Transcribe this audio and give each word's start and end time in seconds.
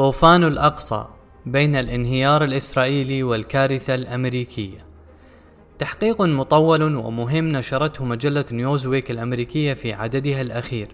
طوفان 0.00 0.44
الأقصى 0.44 1.04
بين 1.46 1.76
الانهيار 1.76 2.44
الإسرائيلي 2.44 3.22
والكارثة 3.22 3.94
الأمريكية 3.94 4.78
تحقيق 5.78 6.22
مطول 6.22 6.96
ومهم 6.96 7.48
نشرته 7.48 8.04
مجلة 8.04 8.44
نيوزويك 8.52 9.10
الأمريكية 9.10 9.74
في 9.74 9.92
عددها 9.92 10.40
الأخير 10.40 10.88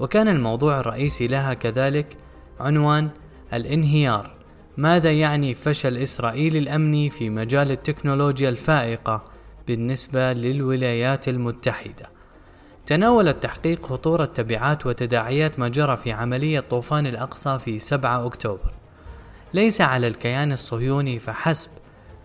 وكان 0.00 0.28
الموضوع 0.28 0.80
الرئيسي 0.80 1.26
لها 1.26 1.54
كذلك 1.54 2.16
عنوان 2.60 3.08
الانهيار 3.52 4.30
ماذا 4.76 5.12
يعني 5.12 5.54
فشل 5.54 5.96
إسرائيل 5.96 6.56
الأمني 6.56 7.10
في 7.10 7.30
مجال 7.30 7.70
التكنولوجيا 7.70 8.48
الفائقة 8.48 9.24
بالنسبة 9.68 10.32
للولايات 10.32 11.28
المتحدة؟ 11.28 12.19
تناول 12.90 13.28
التحقيق 13.28 13.86
خطورة 13.86 14.24
تبعات 14.24 14.86
وتداعيات 14.86 15.58
ما 15.58 15.68
جرى 15.68 15.96
في 15.96 16.12
عملية 16.12 16.60
طوفان 16.60 17.06
الأقصى 17.06 17.58
في 17.58 17.78
7 17.78 18.26
أكتوبر. 18.26 18.70
ليس 19.54 19.80
على 19.80 20.06
الكيان 20.06 20.52
الصهيوني 20.52 21.18
فحسب 21.18 21.70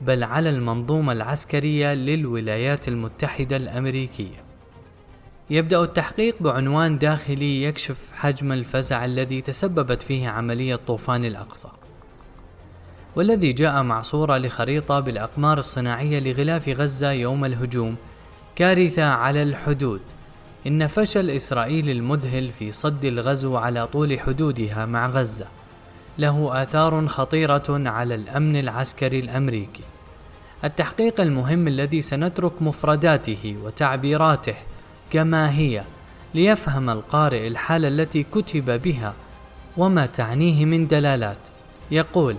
بل 0.02 0.24
على 0.24 0.50
المنظومة 0.50 1.12
العسكرية 1.14 1.94
للولايات 1.94 2.88
المتحدة 2.88 3.58
الأمريكية. 3.58 4.44
يبدأ 5.50 5.84
التحقيق 5.84 6.36
بعنوان 6.40 6.98
داخلي 6.98 7.64
يكشف 7.64 8.12
حجم 8.14 8.52
الفزع 8.52 9.06
الذي 9.06 9.42
تسببت 9.42 10.02
فيه 10.02 10.30
عملية 10.30 10.76
طوفان 10.76 11.26
الأقصى. 11.26 11.70
والذي 13.16 13.54
جاء 13.54 13.84
مع 13.84 14.02
صورة 14.02 14.38
لخريطة 14.38 15.00
بالأقمار 15.00 15.58
الصناعية 15.58 16.20
لغلاف 16.20 16.70
غزة 16.70 17.12
يوم 17.12 17.46
الهجوم 17.46 17.96
كارثة 18.56 19.06
على 19.06 19.44
الحدود. 19.44 20.02
إن 20.68 20.88
فشل 20.88 21.30
إسرائيل 21.30 21.90
المذهل 21.90 22.50
في 22.50 22.72
صد 22.72 23.06
الغزو 23.06 23.58
على 23.58 23.88
طول 23.88 24.20
حدودها 24.20 24.86
مع 24.86 25.08
غزة 25.08 25.46
له 26.18 26.62
آثار 26.64 27.08
خطيرة 27.08 27.64
على 27.70 28.16
الأمن 28.16 28.56
العسكري 28.56 29.20
الأمريكي. 29.20 29.84
التحقيق 30.64 31.22
المهم 31.22 31.68
الذي 31.68 32.02
سنترك 32.02 32.62
مفرداته 32.62 33.56
وتعبيراته 33.64 34.56
كما 35.12 35.52
هي 35.52 35.84
ليفهم 36.34 36.90
القارئ 36.90 37.48
الحالة 37.48 37.88
التي 37.88 38.24
كتب 38.24 38.82
بها 38.82 39.14
وما 39.78 40.06
تعنيه 40.06 40.66
من 40.66 40.88
دلالات. 40.88 41.38
يقول: 41.92 42.36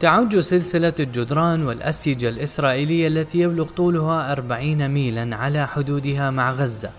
تعج 0.00 0.38
سلسلة 0.38 0.94
الجدران 1.00 1.66
والأسيجة 1.66 2.28
الإسرائيلية 2.28 3.08
التي 3.08 3.38
يبلغ 3.38 3.68
طولها 3.68 4.32
أربعين 4.32 4.88
ميلا 4.88 5.36
على 5.36 5.68
حدودها 5.68 6.30
مع 6.30 6.52
غزة 6.52 6.90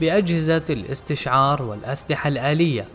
بأجهزة 0.00 0.64
الاستشعار 0.70 1.62
والأسلحة 1.62 2.28
الآلية 2.28 2.88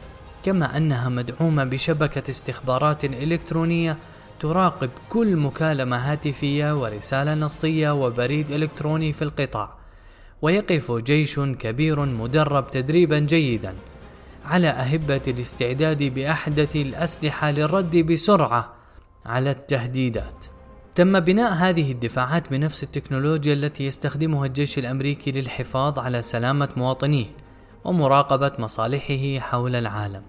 كما 0.45 0.77
أنها 0.77 1.09
مدعومة 1.09 1.63
بشبكة 1.63 2.29
استخبارات 2.29 3.05
إلكترونية 3.05 3.97
تراقب 4.39 4.89
كل 5.09 5.35
مكالمة 5.35 5.97
هاتفية 5.97 6.81
ورسالة 6.81 7.33
نصية 7.33 7.91
وبريد 7.91 8.51
إلكتروني 8.51 9.13
في 9.13 9.21
القطاع 9.21 9.73
ويقف 10.41 10.91
جيش 10.91 11.39
كبير 11.39 11.99
مدرب 12.05 12.71
تدريبا 12.71 13.19
جيدا 13.19 13.73
على 14.45 14.67
أهبة 14.67 15.21
الاستعداد 15.27 16.03
بأحدث 16.03 16.75
الأسلحة 16.75 17.51
للرد 17.51 17.95
بسرعة 17.97 18.73
على 19.25 19.51
التهديدات. 19.51 20.45
تم 20.95 21.19
بناء 21.19 21.53
هذه 21.53 21.91
الدفاعات 21.91 22.51
بنفس 22.51 22.83
التكنولوجيا 22.83 23.53
التي 23.53 23.85
يستخدمها 23.85 24.45
الجيش 24.45 24.77
الأمريكي 24.79 25.31
للحفاظ 25.31 25.99
على 25.99 26.21
سلامة 26.21 26.69
مواطنيه 26.77 27.25
ومراقبة 27.85 28.51
مصالحه 28.59 29.39
حول 29.39 29.75
العالم. 29.75 30.21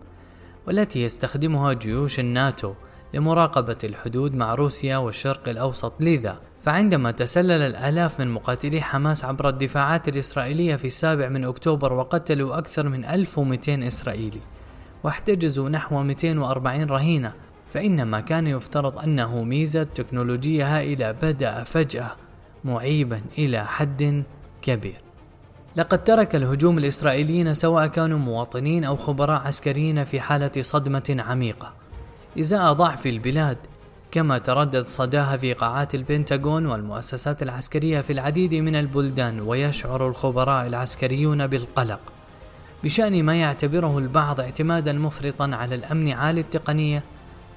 والتي 0.66 1.02
يستخدمها 1.02 1.72
جيوش 1.72 2.20
الناتو 2.20 2.74
لمراقبة 3.14 3.78
الحدود 3.84 4.34
مع 4.34 4.54
روسيا 4.54 4.96
والشرق 4.96 5.48
الأوسط 5.48 5.92
لذا 6.00 6.40
فعندما 6.60 7.10
تسلل 7.10 7.62
الآلاف 7.62 8.20
من 8.20 8.30
مقاتلي 8.30 8.80
حماس 8.80 9.24
عبر 9.24 9.48
الدفاعات 9.48 10.08
الإسرائيلية 10.08 10.76
في 10.76 10.86
السابع 10.86 11.28
من 11.28 11.44
أكتوبر 11.44 11.92
وقتلوا 11.92 12.58
أكثر 12.58 12.88
من 12.88 13.04
1200 13.04 13.86
إسرائيلي 13.86 14.40
واحتجزوا 15.04 15.68
نحو 15.68 16.02
240 16.02 16.84
رهينة 16.84 17.32
فإن 17.68 18.02
ما 18.02 18.20
كان 18.20 18.46
يفترض 18.46 18.98
أنه 18.98 19.42
ميزة 19.42 19.82
تكنولوجية 19.82 20.76
هائلة 20.78 21.12
بدأ 21.12 21.64
فجأة 21.64 22.10
معيبا 22.64 23.20
إلى 23.38 23.66
حد 23.66 24.24
كبير. 24.62 24.96
لقد 25.76 26.04
ترك 26.04 26.36
الهجوم 26.36 26.78
الإسرائيليين 26.78 27.54
سواء 27.54 27.86
كانوا 27.86 28.18
مواطنين 28.18 28.84
أو 28.84 28.96
خبراء 28.96 29.46
عسكريين 29.46 30.04
في 30.04 30.20
حالة 30.20 30.52
صدمة 30.60 31.16
عميقة. 31.28 31.72
إزاء 32.40 32.72
ضعف 32.72 33.06
البلاد 33.06 33.56
كما 34.10 34.38
تردد 34.38 34.86
صداها 34.86 35.36
في 35.36 35.52
قاعات 35.52 35.94
البنتاغون 35.94 36.66
والمؤسسات 36.66 37.42
العسكرية 37.42 38.00
في 38.00 38.12
العديد 38.12 38.54
من 38.54 38.76
البلدان 38.76 39.40
ويشعر 39.40 40.08
الخبراء 40.08 40.66
العسكريون 40.66 41.46
بالقلق. 41.46 42.00
بشأن 42.84 43.24
ما 43.24 43.36
يعتبره 43.36 43.98
البعض 43.98 44.40
اعتمادا 44.40 44.92
مفرطا 44.92 45.50
على 45.52 45.74
الأمن 45.74 46.12
عالي 46.12 46.40
التقنية 46.40 47.02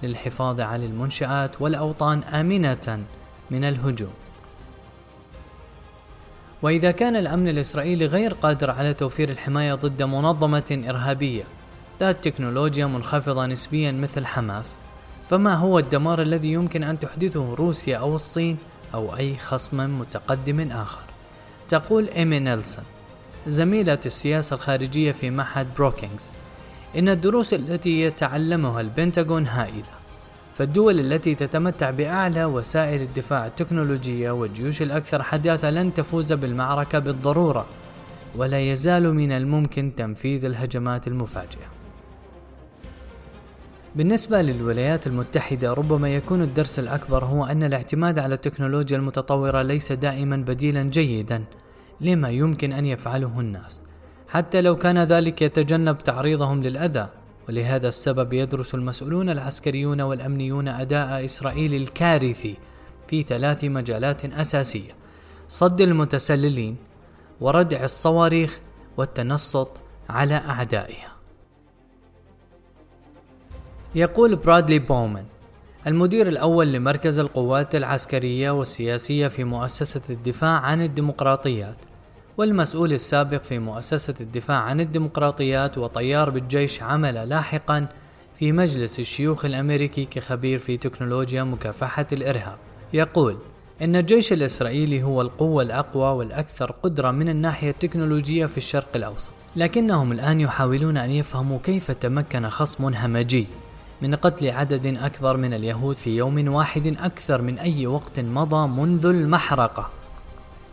للحفاظ 0.04 0.62
على 0.62 0.86
المنشآت 0.86 1.62
والأوطان 1.62 2.24
آمنة 2.24 3.04
من 3.52 3.64
الهجوم. 3.64 4.14
وإذا 6.62 6.92
كان 6.92 7.16
الأمن 7.16 7.48
الإسرائيلي 7.48 8.06
غير 8.06 8.34
قادر 8.34 8.72
على 8.72 8.94
توفير 8.94 9.30
الحماية 9.30 9.74
ضد 9.74 10.04
منظمة 10.04 10.84
إرهابية 10.90 11.44
ذات 12.00 12.24
تكنولوجيا 12.24 12.86
منخفضة 12.86 13.46
نسبيا 13.46 13.92
مثل 13.92 14.26
حماس 14.26 14.76
فما 15.30 15.56
هو 15.56 15.80
الدمار 15.80 16.22
الذي 16.22 16.52
يمكن 16.52 16.84
أن 16.84 17.00
تحدثه 17.00 17.54
روسيا 17.54 17.98
أو 17.98 18.16
الصين 18.16 18.58
أو 18.94 19.18
أي 19.18 19.38
خصم 19.38 20.00
متقدم 20.00 20.72
آخر؟ 20.72 21.02
تقول 21.70 22.10
إيمي 22.10 22.40
نيلسون 22.40 22.84
زميلة 23.48 24.00
السياسة 24.06 24.56
الخارجية 24.56 25.12
في 25.12 25.30
معهد 25.30 25.68
بروكينغز. 25.78 26.32
إن 26.98 27.10
الدروس 27.10 27.54
التي 27.54 28.02
يتعلمها 28.02 28.82
البنتاغون 28.82 29.48
هائلة 29.48 30.00
فالدول 30.54 31.00
التي 31.00 31.36
تتمتع 31.36 31.90
بأعلى 31.90 32.46
وسائل 32.46 33.02
الدفاع 33.02 33.46
التكنولوجية 33.48 34.32
والجيوش 34.32 34.82
الأكثر 34.82 35.24
حداثة 35.24 35.70
لن 35.70 35.94
تفوز 35.94 36.34
بالمعركة 36.34 37.00
بالضرورة 37.00 37.66
ولا 38.36 38.60
يزال 38.60 39.14
من 39.14 39.32
الممكن 39.32 39.92
تنفيذ 39.98 40.46
الهجمات 40.46 41.08
المفاجئة. 41.08 41.68
بالنسبة 43.96 44.42
للولايات 44.42 45.08
المتحدة 45.08 45.74
ربما 45.74 46.16
يكون 46.16 46.42
الدرس 46.42 46.80
الأكبر 46.80 47.26
هو 47.26 47.46
أن 47.46 47.64
الاعتماد 47.64 48.20
على 48.20 48.36
التكنولوجيا 48.36 48.98
المتطورة 48.98 49.62
ليس 49.62 49.92
دائما 49.92 50.38
بديلا 50.38 50.84
جيدا 50.84 51.44
لما 52.02 52.30
يمكن 52.30 52.74
أن 52.74 52.86
يفعله 52.86 53.40
الناس. 53.40 53.89
حتى 54.30 54.62
لو 54.62 54.76
كان 54.76 55.04
ذلك 55.04 55.42
يتجنب 55.42 55.98
تعريضهم 55.98 56.64
للأذى. 56.64 57.10
ولهذا 57.50 57.88
السبب 57.88 58.34
يدرس 58.34 58.76
المسؤولون 58.76 59.30
العسكريون 59.30 60.02
والأمنيون 60.02 60.68
أداء 60.68 61.26
إسرائيل 61.26 61.74
الكارثي 61.74 62.56
في 63.08 63.24
ثلاث 63.24 63.64
مجالات 63.64 64.26
أساسية 64.26 64.92
صد 65.48 65.82
المتسللين 65.82 66.76
وردع 67.42 67.84
الصواريخ 67.84 68.60
والتنصت 68.98 69.70
على 70.10 70.36
أعدائها. 70.36 71.12
يقول 73.96 74.36
برادلي 74.36 74.80
بومان 74.80 75.26
المدير 75.88 76.28
الأول 76.28 76.74
لمركز 76.74 77.20
القوات 77.20 77.76
العسكرية 77.76 78.52
والسياسية 78.52 79.28
في 79.28 79.44
مؤسسة 79.44 80.02
الدفاع 80.10 80.60
عن 80.60 80.82
الديمقراطيات 80.82 81.78
والمسؤول 82.40 82.94
السابق 82.94 83.44
في 83.44 83.60
مؤسسة 83.60 84.14
الدفاع 84.22 84.58
عن 84.58 84.80
الديمقراطيات 84.80 85.78
وطيار 85.78 86.30
بالجيش 86.30 86.84
عمل 86.84 87.30
لاحقا 87.30 87.88
في 88.34 88.52
مجلس 88.52 89.00
الشيوخ 89.00 89.46
الأمريكي 89.46 90.06
كخبير 90.06 90.60
في 90.60 90.78
تكنولوجيا 90.78 91.44
مكافحة 91.44 92.08
الإرهاب. 92.12 92.58
يقول 92.94 93.38
إن 93.82 93.96
الجيش 93.96 94.34
الإسرائيلي 94.34 95.04
هو 95.04 95.22
القوة 95.22 95.64
الأقوى 95.64 96.18
والأكثر 96.18 96.72
قدرة 96.72 97.12
من 97.12 97.30
الناحية 97.30 97.70
التكنولوجية 97.70 98.46
في 98.46 98.58
الشرق 98.58 98.90
الأوسط. 98.96 99.32
لكنهم 99.56 100.12
الآن 100.12 100.42
يحاولون 100.42 100.98
أن 100.98 101.12
يفهموا 101.12 101.60
كيف 101.64 101.92
تمكن 101.92 102.50
خصم 102.50 102.94
همجي 102.94 103.48
من 104.02 104.16
قتل 104.16 104.50
عدد 104.50 104.88
أكبر 104.88 105.38
من 105.38 105.54
اليهود 105.54 105.96
في 105.96 106.18
يوم 106.18 106.54
واحد 106.54 106.88
أكثر 107.00 107.42
من 107.42 107.60
أي 107.60 107.88
وقت 107.88 108.20
مضى 108.20 108.68
منذ 108.68 109.06
المحرقة. 109.06 109.99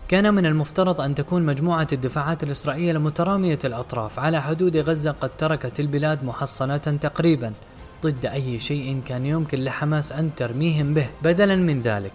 كان 0.09 0.35
من 0.35 0.47
المفترض 0.47 1.01
أن 1.01 1.15
تكون 1.15 1.43
مجموعة 1.43 1.87
الدفاعات 1.93 2.43
الإسرائيلية 2.43 2.93
المترامية 2.93 3.59
الأطراف 3.65 4.19
على 4.19 4.43
حدود 4.43 4.77
غزة 4.77 5.11
قد 5.11 5.31
تركت 5.39 5.81
البلاد 5.81 6.25
محصنة 6.25 6.77
تقريبا 6.77 7.53
ضد 8.03 8.27
أي 8.27 8.61
شيء 8.61 9.01
كان 9.07 9.27
يمكن 9.27 9.61
لحماس 9.61 10.13
أن 10.13 10.31
ترميهم 10.37 10.95
به. 10.95 11.07
بدلا 11.23 11.57
من 11.57 11.83
ذلك 11.83 12.13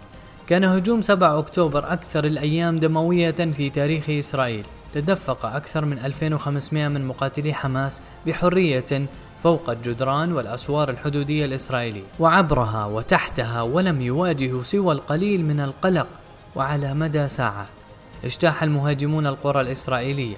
كان 0.47 0.63
هجوم 0.63 1.01
7 1.01 1.39
أكتوبر 1.39 1.93
أكثر 1.93 2.25
الأيام 2.25 2.79
دموية 2.79 3.31
في 3.31 3.69
تاريخ 3.69 4.09
إسرائيل. 4.09 4.65
تدفق 4.93 5.45
أكثر 5.45 5.85
من 5.85 5.99
2500 5.99 6.87
من 6.87 7.05
مقاتلي 7.05 7.53
حماس 7.53 8.01
بحرية 8.25 9.05
فوق 9.43 9.69
الجدران 9.69 10.33
والأسوار 10.33 10.89
الحدودية 10.89 11.45
الإسرائيلية. 11.45 12.03
وعبرها 12.19 12.85
وتحتها 12.85 13.61
ولم 13.61 14.01
يواجهوا 14.01 14.61
سوى 14.61 14.93
القليل 14.93 15.45
من 15.45 15.59
القلق 15.59 16.07
وعلى 16.55 16.93
مدى 16.93 17.27
ساعات 17.27 17.80
اجتاح 18.23 18.63
المهاجمون 18.63 19.27
القرى 19.27 19.61
الإسرائيلية 19.61 20.35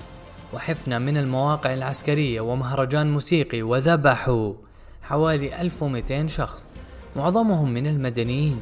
وحفنة 0.54 0.98
من 0.98 1.18
المواقع 1.18 1.74
العسكرية 1.74 2.42
ومهرجان 2.42 3.14
موسيقي 3.14 3.62
وذبحوا 3.62 4.54
حوالي 5.02 5.62
1200 5.62 6.28
شخص 6.28 6.68
معظمهم 7.16 7.74
من 7.74 7.88
المدنيين 7.88 8.60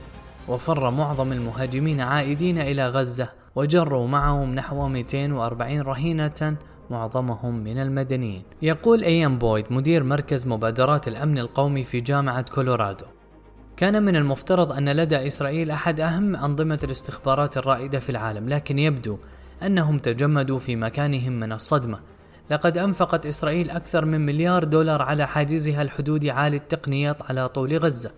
وفر 0.47 0.89
معظم 0.89 1.31
المهاجمين 1.31 2.01
عائدين 2.01 2.57
إلى 2.57 2.89
غزة 2.89 3.29
وجروا 3.55 4.07
معهم 4.07 4.55
نحو 4.55 4.87
240 4.87 5.81
رهينة 5.81 6.55
معظمهم 6.89 7.63
من 7.63 7.77
المدنيين. 7.77 8.43
يقول 8.61 9.03
إيام 9.03 9.37
بويد 9.37 9.65
مدير 9.69 10.03
مركز 10.03 10.47
مبادرات 10.47 11.07
الأمن 11.07 11.37
القومي 11.37 11.83
في 11.83 11.99
جامعة 11.99 12.45
كولورادو. 12.53 13.05
كان 13.81 14.03
من 14.03 14.15
المفترض 14.15 14.71
أن 14.71 14.89
لدى 14.89 15.27
إسرائيل 15.27 15.71
أحد 15.71 15.99
أهم 15.99 16.35
أنظمة 16.35 16.79
الاستخبارات 16.83 17.57
الرائدة 17.57 17.99
في 17.99 18.09
العالم 18.09 18.49
لكن 18.49 18.79
يبدو 18.79 19.17
أنهم 19.63 19.97
تجمدوا 19.97 20.59
في 20.59 20.75
مكانهم 20.75 21.39
من 21.39 21.51
الصدمة. 21.51 21.99
لقد 22.49 22.77
أنفقت 22.77 23.25
إسرائيل 23.25 23.69
أكثر 23.69 24.05
من 24.05 24.25
مليار 24.25 24.63
دولار 24.63 25.01
على 25.01 25.27
حاجزها 25.27 25.81
الحدودي 25.81 26.31
عالي 26.31 26.57
التقنيات 26.57 27.21
على 27.31 27.49
طول 27.49 27.77
غزة 27.77 28.11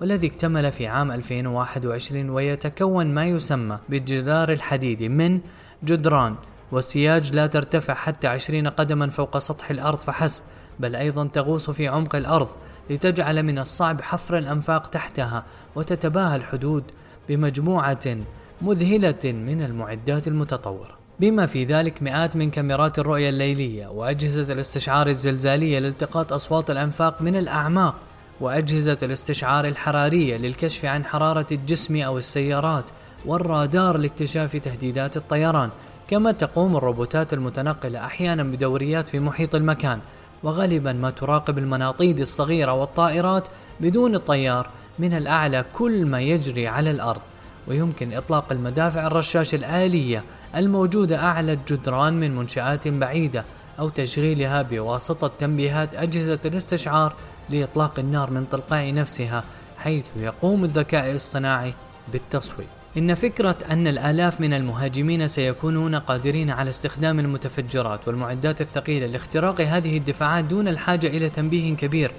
والذي 0.00 0.26
اكتمل 0.26 0.72
في 0.72 0.86
عام 0.86 1.12
2021 1.12 2.30
ويتكون 2.30 3.06
ما 3.06 3.24
يسمى 3.24 3.78
بالجدار 3.88 4.52
الحديدي 4.52 5.08
من 5.08 5.40
جدران 5.84 6.34
وسياج 6.72 7.34
لا 7.34 7.46
ترتفع 7.46 7.94
حتى 7.94 8.26
20 8.26 8.68
قدما 8.68 9.10
فوق 9.10 9.38
سطح 9.38 9.70
الأرض 9.70 9.98
فحسب 9.98 10.42
بل 10.80 10.96
أيضا 10.96 11.26
تغوص 11.26 11.70
في 11.70 11.88
عمق 11.88 12.16
الأرض. 12.16 12.48
لتجعل 12.90 13.42
من 13.42 13.58
الصعب 13.58 14.00
حفر 14.00 14.38
الأنفاق 14.38 14.86
تحتها 14.86 15.44
وتتباهى 15.76 16.36
الحدود 16.36 16.84
بمجموعة 17.28 18.16
مذهلة 18.62 19.24
من 19.24 19.62
المعدات 19.62 20.28
المتطورة. 20.28 20.98
بما 21.20 21.46
في 21.46 21.64
ذلك 21.64 22.02
مئات 22.02 22.36
من 22.36 22.50
كاميرات 22.50 22.98
الرؤية 22.98 23.28
الليلية 23.28 23.86
وأجهزة 23.86 24.52
الاستشعار 24.52 25.06
الزلزالية 25.06 25.78
لالتقاط 25.78 26.32
أصوات 26.32 26.70
الأنفاق 26.70 27.22
من 27.22 27.36
الأعماق 27.36 27.94
وأجهزة 28.40 28.98
الاستشعار 29.02 29.64
الحرارية 29.64 30.36
للكشف 30.36 30.84
عن 30.84 31.04
حرارة 31.04 31.46
الجسم 31.52 31.96
أو 31.96 32.18
السيارات 32.18 32.84
والرادار 33.26 33.96
لاكتشاف 33.96 34.56
تهديدات 34.56 35.16
الطيران 35.16 35.70
كما 36.08 36.32
تقوم 36.32 36.76
الروبوتات 36.76 37.32
المتنقلة 37.32 38.04
أحيانا 38.04 38.42
بدوريات 38.42 39.08
في 39.08 39.18
محيط 39.18 39.54
المكان 39.54 39.98
وغالبا 40.42 40.92
ما 40.92 41.10
تراقب 41.10 41.58
المناطيد 41.58 42.20
الصغيرة 42.20 42.72
والطائرات 42.72 43.48
بدون 43.80 44.14
الطيار 44.14 44.70
من 44.98 45.16
الأعلى 45.16 45.64
كل 45.72 46.06
ما 46.06 46.20
يجري 46.20 46.68
على 46.68 46.90
الأرض. 46.90 47.20
ويمكن 47.68 48.12
إطلاق 48.12 48.52
المدافع 48.52 49.06
الرشاش 49.06 49.54
الآلية 49.54 50.22
الموجودة 50.56 51.18
أعلى 51.18 51.52
الجدران 51.52 52.20
من 52.20 52.36
منشآت 52.36 52.88
بعيدة 52.88 53.44
أو 53.78 53.88
تشغيلها 53.88 54.62
بواسطة 54.62 55.30
تنبيهات 55.38 55.94
أجهزة 55.94 56.38
الاستشعار 56.44 57.14
لإطلاق 57.50 57.98
النار 57.98 58.30
من 58.30 58.48
تلقاء 58.50 58.94
نفسها 58.94 59.44
حيث 59.78 60.04
يقوم 60.16 60.64
الذكاء 60.64 61.14
الصناعي 61.14 61.72
بالتصوير 62.12 62.77
إن 62.98 63.14
فكرة 63.14 63.56
أن 63.70 63.86
الآلاف 63.86 64.40
من 64.40 64.52
المهاجمين 64.52 65.28
سيكونون 65.28 65.94
قادرين 65.94 66.50
على 66.50 66.70
استخدام 66.70 67.20
المتفجرات 67.20 68.08
والمعدات 68.08 68.60
الثقيلة 68.60 69.06
لاختراق 69.06 69.60
هذه 69.60 69.96
الدفاعات 69.96 70.44
دون 70.44 70.68
الحاجة 70.68 71.06
إلى 71.06 71.30
تنبيه 71.30 71.76
كبير 71.76 72.10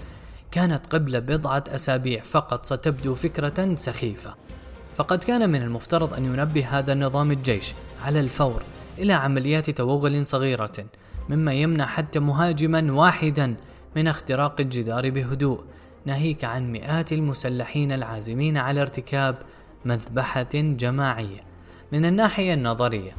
كانت 0.52 0.82
قبل 0.90 1.22
بضعة 1.22 1.64
أسابيع 1.68 2.24
فقط 2.24 2.66
ستبدو 2.66 3.16
فكرة 3.16 3.76
سخيفة. 3.76 4.36
فقد 4.96 5.24
كان 5.24 5.50
من 5.50 5.62
المفترض 5.62 6.14
أن 6.14 6.26
ينبه 6.26 6.66
هذا 6.80 6.94
النظام 6.94 7.32
الجيش 7.32 7.74
على 8.06 8.20
الفور 8.20 8.62
إلى 8.98 9.14
عمليات 9.14 9.70
توغل 9.70 10.26
صغيرة 10.26 10.86
مما 11.30 11.54
يمنع 11.54 11.86
حتى 11.86 12.20
مهاجما 12.20 12.94
واحدا 12.94 13.56
من 13.96 14.08
اختراق 14.08 14.62
الجدار 14.62 15.10
بهدوء 15.10 15.64
ناهيك 16.06 16.44
عن 16.44 16.72
مئات 16.72 17.14
المسلحين 17.14 17.92
العازمين 17.92 18.58
على 18.58 18.82
ارتكاب 18.82 19.36
مذبحة 19.86 20.50
جماعية. 20.54 21.44
من 21.92 22.06
الناحية 22.06 22.54
النظرية، 22.54 23.12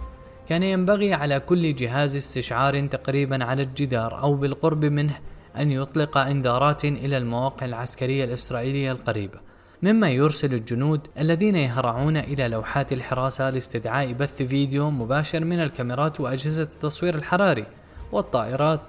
كان 0.49 0.63
ينبغي 0.63 1.15
على 1.15 1.41
كل 1.41 1.75
جهاز 1.75 2.17
استشعار 2.17 2.87
تقريبا 2.87 3.45
على 3.45 3.63
الجدار 3.63 4.23
أو 4.23 4.35
بالقرب 4.35 4.85
منه 4.85 5.19
أن 5.57 5.71
يطلق 5.71 6.19
إنذارات 6.19 6.85
إلى 6.85 7.17
المواقع 7.17 7.67
العسكرية 7.67 8.25
الإسرائيلية 8.25 8.93
القريبة، 8.93 9.41
مما 9.83 10.11
يرسل 10.11 10.55
الجنود 10.55 11.01
الذين 11.19 11.57
يهرعون 11.57 12.17
إلى 12.17 12.49
لوحات 12.49 12.93
الحراسة 12.93 13.51
لاستدعاء 13.51 14.13
بث 14.13 14.43
فيديو 14.43 14.91
مباشر 14.91 15.45
من 15.45 15.61
الكاميرات 15.61 16.21
وأجهزة 16.21 16.63
التصوير 16.63 17.15
الحراري 17.15 17.67
والطائرات 18.13 18.81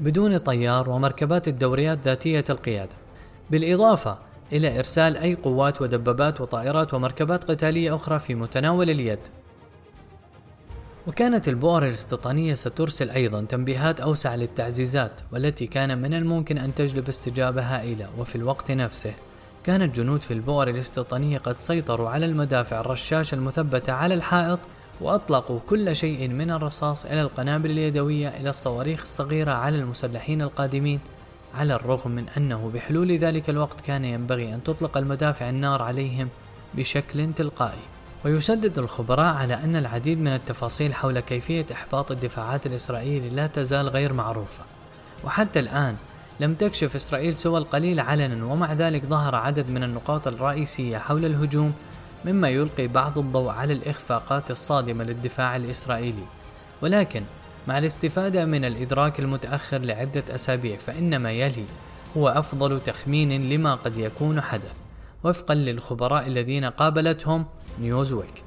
بدون 0.00 0.36
طيار 0.36 0.90
ومركبات 0.90 1.48
الدوريات 1.48 1.98
ذاتية 2.04 2.44
القيادة. 2.50 2.96
بالإضافة 3.50 4.18
إلى 4.52 4.78
إرسال 4.78 5.16
أي 5.16 5.34
قوات 5.34 5.82
ودبابات 5.82 6.40
وطائرات 6.40 6.94
ومركبات 6.94 7.44
قتالية 7.50 7.94
أخرى 7.94 8.18
في 8.18 8.34
متناول 8.34 8.90
اليد. 8.90 9.18
وكانت 11.06 11.48
البؤر 11.48 11.84
الاستيطانية 11.84 12.54
سترسل 12.54 13.10
أيضا 13.10 13.44
تنبيهات 13.48 14.00
أوسع 14.00 14.34
للتعزيزات 14.34 15.12
والتي 15.32 15.66
كان 15.66 15.98
من 15.98 16.14
الممكن 16.14 16.58
أن 16.58 16.74
تجلب 16.74 17.08
استجابة 17.08 17.62
هائلة 17.62 18.08
وفي 18.18 18.36
الوقت 18.36 18.70
نفسه 18.70 19.12
كان 19.64 19.82
الجنود 19.82 20.22
في 20.22 20.34
البؤر 20.34 20.68
الاستيطانية 20.68 21.38
قد 21.38 21.58
سيطروا 21.58 22.08
على 22.08 22.26
المدافع 22.26 22.80
الرشاشة 22.80 23.34
المثبتة 23.34 23.92
على 23.92 24.14
الحائط 24.14 24.58
وأطلقوا 25.00 25.58
كل 25.66 25.96
شيء 25.96 26.28
من 26.28 26.50
الرصاص 26.50 27.04
إلى 27.04 27.20
القنابل 27.20 27.70
اليدوية 27.70 28.28
إلى 28.28 28.50
الصواريخ 28.50 29.00
الصغيرة 29.00 29.52
على 29.52 29.78
المسلحين 29.78 30.42
القادمين 30.42 31.00
على 31.54 31.74
الرغم 31.74 32.10
من 32.10 32.28
أنه 32.36 32.70
بحلول 32.74 33.12
ذلك 33.12 33.50
الوقت 33.50 33.80
كان 33.80 34.04
ينبغي 34.04 34.54
أن 34.54 34.62
تطلق 34.62 34.96
المدافع 34.96 35.48
النار 35.48 35.82
عليهم 35.82 36.28
بشكل 36.74 37.32
تلقائي. 37.32 37.82
ويشدد 38.24 38.78
الخبراء 38.78 39.34
على 39.34 39.54
أن 39.54 39.76
العديد 39.76 40.18
من 40.18 40.28
التفاصيل 40.28 40.94
حول 40.94 41.20
كيفية 41.20 41.66
إحباط 41.72 42.10
الدفاعات 42.10 42.66
الإسرائيلية 42.66 43.30
لا 43.30 43.46
تزال 43.46 43.88
غير 43.88 44.12
معروفة. 44.12 44.62
وحتى 45.24 45.60
الآن 45.60 45.96
لم 46.40 46.54
تكشف 46.54 46.94
إسرائيل 46.94 47.36
سوى 47.36 47.58
القليل 47.58 48.00
علنا 48.00 48.44
ومع 48.44 48.72
ذلك 48.72 49.04
ظهر 49.04 49.34
عدد 49.34 49.70
من 49.70 49.82
النقاط 49.82 50.26
الرئيسية 50.26 50.98
حول 50.98 51.24
الهجوم 51.24 51.72
مما 52.24 52.48
يلقي 52.48 52.86
بعض 52.86 53.18
الضوء 53.18 53.50
على 53.50 53.72
الإخفاقات 53.72 54.50
الصادمة 54.50 55.04
للدفاع 55.04 55.56
الإسرائيلي. 55.56 56.24
ولكن 56.82 57.22
مع 57.68 57.78
الاستفادة 57.78 58.44
من 58.44 58.64
الإدراك 58.64 59.20
المتأخر 59.20 59.78
لعدة 59.78 60.22
أسابيع 60.34 60.76
فإن 60.76 61.16
ما 61.16 61.32
يلي 61.32 61.64
هو 62.16 62.28
أفضل 62.28 62.80
تخمين 62.80 63.50
لما 63.50 63.74
قد 63.74 63.96
يكون 63.96 64.40
حدث. 64.40 64.76
وفقا 65.24 65.54
للخبراء 65.54 66.26
الذين 66.26 66.64
قابلتهم 66.64 67.46
نيوزويك. 67.80 68.44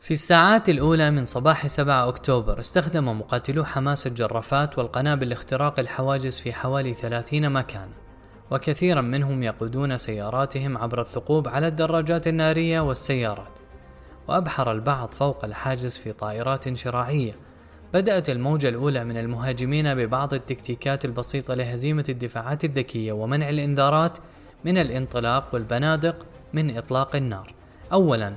في 0.00 0.10
الساعات 0.10 0.68
الأولى 0.68 1.10
من 1.10 1.24
صباح 1.24 1.66
7 1.66 2.08
أكتوبر 2.08 2.60
استخدم 2.60 3.18
مقاتلو 3.18 3.64
حماس 3.64 4.06
الجرافات 4.06 4.78
والقنابل 4.78 5.28
لاختراق 5.28 5.78
الحواجز 5.78 6.36
في 6.36 6.52
حوالي 6.52 6.94
30 6.94 7.52
مكان. 7.52 7.88
وكثيرا 8.50 9.00
منهم 9.00 9.42
يقودون 9.42 9.98
سياراتهم 9.98 10.78
عبر 10.78 11.00
الثقوب 11.00 11.48
على 11.48 11.66
الدراجات 11.66 12.28
النارية 12.28 12.80
والسيارات 12.80 13.58
وأبحر 14.28 14.72
البعض 14.72 15.12
فوق 15.12 15.44
الحاجز 15.44 15.98
في 15.98 16.12
طائرات 16.12 16.76
شراعية 16.76 17.32
بدأت 17.94 18.30
الموجة 18.30 18.68
الأولى 18.68 19.04
من 19.04 19.16
المهاجمين 19.16 19.94
ببعض 19.94 20.34
التكتيكات 20.34 21.04
البسيطة 21.04 21.54
لهزيمة 21.54 22.04
الدفاعات 22.08 22.64
الذكية 22.64 23.12
ومنع 23.12 23.48
الإنذارات 23.48 24.18
من 24.64 24.78
الانطلاق 24.78 25.54
والبنادق 25.54 26.26
من 26.52 26.76
إطلاق 26.76 27.16
النار. 27.16 27.54
أولاً 27.92 28.34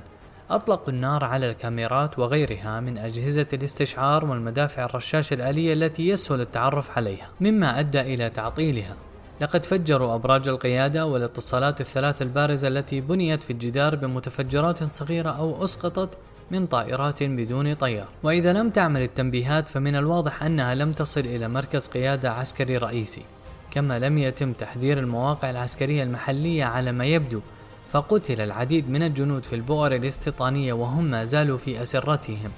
أطلقوا 0.50 0.88
النار 0.88 1.24
على 1.24 1.50
الكاميرات 1.50 2.18
وغيرها 2.18 2.80
من 2.80 2.98
أجهزة 2.98 3.46
الاستشعار 3.52 4.24
والمدافع 4.24 4.84
الرشاش 4.84 5.32
الآلية 5.32 5.72
التي 5.72 6.08
يسهل 6.08 6.40
التعرف 6.40 6.98
عليها، 6.98 7.28
مما 7.40 7.80
أدى 7.80 8.00
إلى 8.00 8.30
تعطيلها. 8.30 8.96
لقد 9.40 9.64
فجروا 9.64 10.14
أبراج 10.14 10.48
القيادة 10.48 11.06
والاتصالات 11.06 11.80
الثلاث 11.80 12.22
البارزة 12.22 12.68
التي 12.68 13.00
بنيت 13.00 13.42
في 13.42 13.52
الجدار 13.52 13.96
بمتفجرات 13.96 14.92
صغيرة 14.92 15.30
أو 15.30 15.64
أسقطت 15.64 16.08
من 16.50 16.66
طائرات 16.66 17.22
بدون 17.22 17.74
طيار. 17.74 18.08
وإذا 18.22 18.52
لم 18.52 18.70
تعمل 18.70 19.02
التنبيهات 19.02 19.68
فمن 19.68 19.96
الواضح 19.96 20.42
أنها 20.42 20.74
لم 20.74 20.92
تصل 20.92 21.20
إلى 21.20 21.48
مركز 21.48 21.88
قيادة 21.88 22.32
عسكري 22.32 22.76
رئيسي 22.76 23.22
كما 23.70 23.98
لم 23.98 24.18
يتم 24.18 24.52
تحذير 24.52 24.98
المواقع 24.98 25.50
العسكرية 25.50 26.02
المحلية 26.02 26.64
على 26.64 26.92
ما 26.92 27.04
يبدو 27.04 27.40
فقتل 27.88 28.40
العديد 28.40 28.90
من 28.90 29.02
الجنود 29.02 29.44
في 29.44 29.54
البؤر 29.54 29.94
الاستيطانية 29.94 30.72
وهم 30.72 31.04
ما 31.04 31.24
زالوا 31.24 31.58
في 31.58 31.82
أسرتهم. 31.82 32.50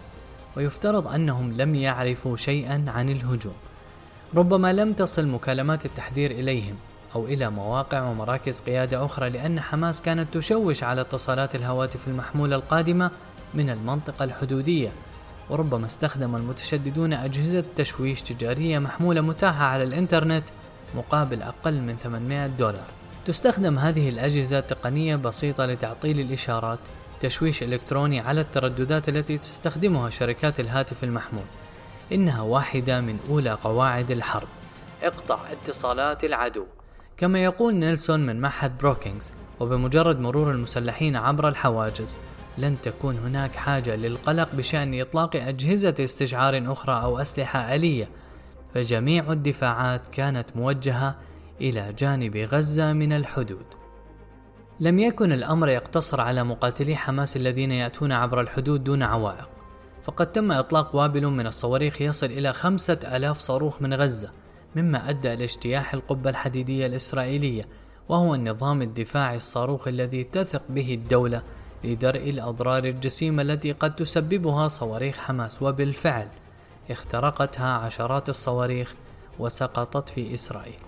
ويفترض 0.56 1.06
أنهم 1.06 1.52
لم 1.52 1.74
يعرفوا 1.74 2.36
شيئا 2.36 2.84
عن 2.88 3.08
الهجوم. 3.08 3.54
ربما 4.34 4.72
لم 4.72 4.92
تصل 4.92 5.26
مكالمات 5.26 5.86
التحذير 5.86 6.30
إليهم 6.30 6.74
أو 7.14 7.24
إلى 7.24 7.50
مواقع 7.50 8.02
ومراكز 8.02 8.60
قيادة 8.60 9.04
أخرى 9.04 9.30
لأن 9.30 9.60
حماس 9.60 10.02
كانت 10.02 10.34
تشوش 10.34 10.82
على 10.82 11.00
اتصالات 11.00 11.54
الهواتف 11.54 12.08
المحمولة 12.08 12.56
القادمة 12.56 13.10
من 13.54 13.70
المنطقة 13.70 14.24
الحدودية 14.24 14.88
وربما 15.50 15.86
استخدم 15.86 16.36
المتشددون 16.36 17.12
أجهزة 17.12 17.64
تشويش 17.76 18.22
تجارية 18.22 18.78
محمولة 18.78 19.20
متاحة 19.20 19.64
على 19.64 19.82
الإنترنت 19.82 20.44
مقابل 20.94 21.42
أقل 21.42 21.80
من 21.80 21.96
800 21.96 22.46
دولار. 22.46 22.86
تستخدم 23.26 23.78
هذه 23.78 24.08
الأجهزة 24.08 24.60
تقنية 24.60 25.16
بسيطة 25.16 25.66
لتعطيل 25.66 26.20
الإشارات 26.20 26.78
تشويش 27.20 27.62
إلكتروني 27.62 28.20
على 28.20 28.40
الترددات 28.40 29.08
التي 29.08 29.38
تستخدمها 29.38 30.10
شركات 30.10 30.60
الهاتف 30.60 31.04
المحمول. 31.04 31.44
إنها 32.14 32.42
واحدة 32.42 33.00
من 33.00 33.18
أولى 33.30 33.50
قواعد 33.50 34.10
الحرب. 34.10 34.48
اقطع 35.02 35.38
اتصالات 35.52 36.24
العدو. 36.24 36.64
كما 37.16 37.44
يقول 37.44 37.74
نيلسون 37.74 38.26
من 38.26 38.40
معهد 38.40 38.78
بروكينغز 38.78 39.32
وبمجرد 39.60 40.20
مرور 40.20 40.50
المسلحين 40.50 41.16
عبر 41.16 41.48
الحواجز 41.48 42.16
لن 42.58 42.80
تكون 42.82 43.18
هناك 43.18 43.56
حاجة 43.56 43.96
للقلق 43.96 44.48
بشأن 44.54 45.00
إطلاق 45.00 45.36
أجهزة 45.36 45.94
استشعار 46.00 46.72
أخرى 46.72 47.02
أو 47.02 47.18
أسلحة 47.18 47.74
آلية. 47.74 48.08
فجميع 48.74 49.32
الدفاعات 49.32 50.08
كانت 50.08 50.46
موجهة 50.56 51.16
إلى 51.60 51.92
جانب 51.98 52.36
غزة 52.36 52.92
من 52.92 53.12
الحدود. 53.12 53.64
لم 54.80 54.98
يكن 54.98 55.32
الأمر 55.32 55.68
يقتصر 55.68 56.20
على 56.20 56.44
مقاتلي 56.44 56.96
حماس 56.96 57.36
الذين 57.36 57.70
يأتون 57.72 58.12
عبر 58.12 58.40
الحدود 58.40 58.84
دون 58.84 59.02
عوائق. 59.02 59.48
فقد 60.02 60.32
تم 60.32 60.52
إطلاق 60.52 60.96
وابل 60.96 61.26
من 61.26 61.46
الصواريخ 61.46 62.02
يصل 62.02 62.26
إلى 62.26 62.52
خمسة 62.52 62.98
ألاف 63.04 63.38
صاروخ 63.38 63.82
من 63.82 63.94
غزة 63.94 64.30
مما 64.76 65.10
أدى 65.10 65.32
إلى 65.32 65.44
اجتياح 65.44 65.94
القبة 65.94 66.30
الحديدية 66.30 66.86
الإسرائيلية 66.86 67.68
وهو 68.08 68.34
النظام 68.34 68.82
الدفاعي 68.82 69.36
الصاروخي 69.36 69.90
الذي 69.90 70.24
تثق 70.24 70.62
به 70.68 70.94
الدولة 70.94 71.42
لدرء 71.84 72.30
الأضرار 72.30 72.84
الجسيمة 72.84 73.42
التي 73.42 73.72
قد 73.72 73.94
تسببها 73.94 74.68
صواريخ 74.68 75.16
حماس 75.16 75.62
وبالفعل 75.62 76.28
اخترقتها 76.90 77.72
عشرات 77.72 78.28
الصواريخ 78.28 78.94
وسقطت 79.38 80.08
في 80.08 80.34
إسرائيل. 80.34 80.78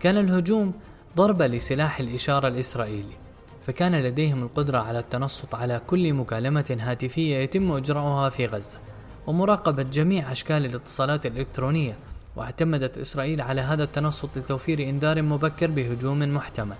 كان 0.00 0.18
الهجوم 0.18 0.72
ضربة 1.16 1.46
لسلاح 1.46 2.00
الإشارة 2.00 2.48
الإسرائيلي. 2.48 3.23
فكان 3.66 4.02
لديهم 4.02 4.42
القدرة 4.42 4.78
على 4.78 4.98
التنصت 4.98 5.54
على 5.54 5.80
كل 5.86 6.12
مكالمة 6.12 6.76
هاتفية 6.80 7.36
يتم 7.36 7.72
إجراؤها 7.72 8.28
في 8.28 8.46
غزة 8.46 8.78
ومراقبة 9.26 9.82
جميع 9.82 10.32
أشكال 10.32 10.64
الاتصالات 10.64 11.26
الإلكترونية 11.26 11.96
واعتمدت 12.36 12.98
إسرائيل 12.98 13.40
على 13.40 13.60
هذا 13.60 13.84
التنصت 13.84 14.38
لتوفير 14.38 14.88
إنذار 14.88 15.22
مبكر 15.22 15.70
بهجوم 15.70 16.18
محتمل 16.18 16.76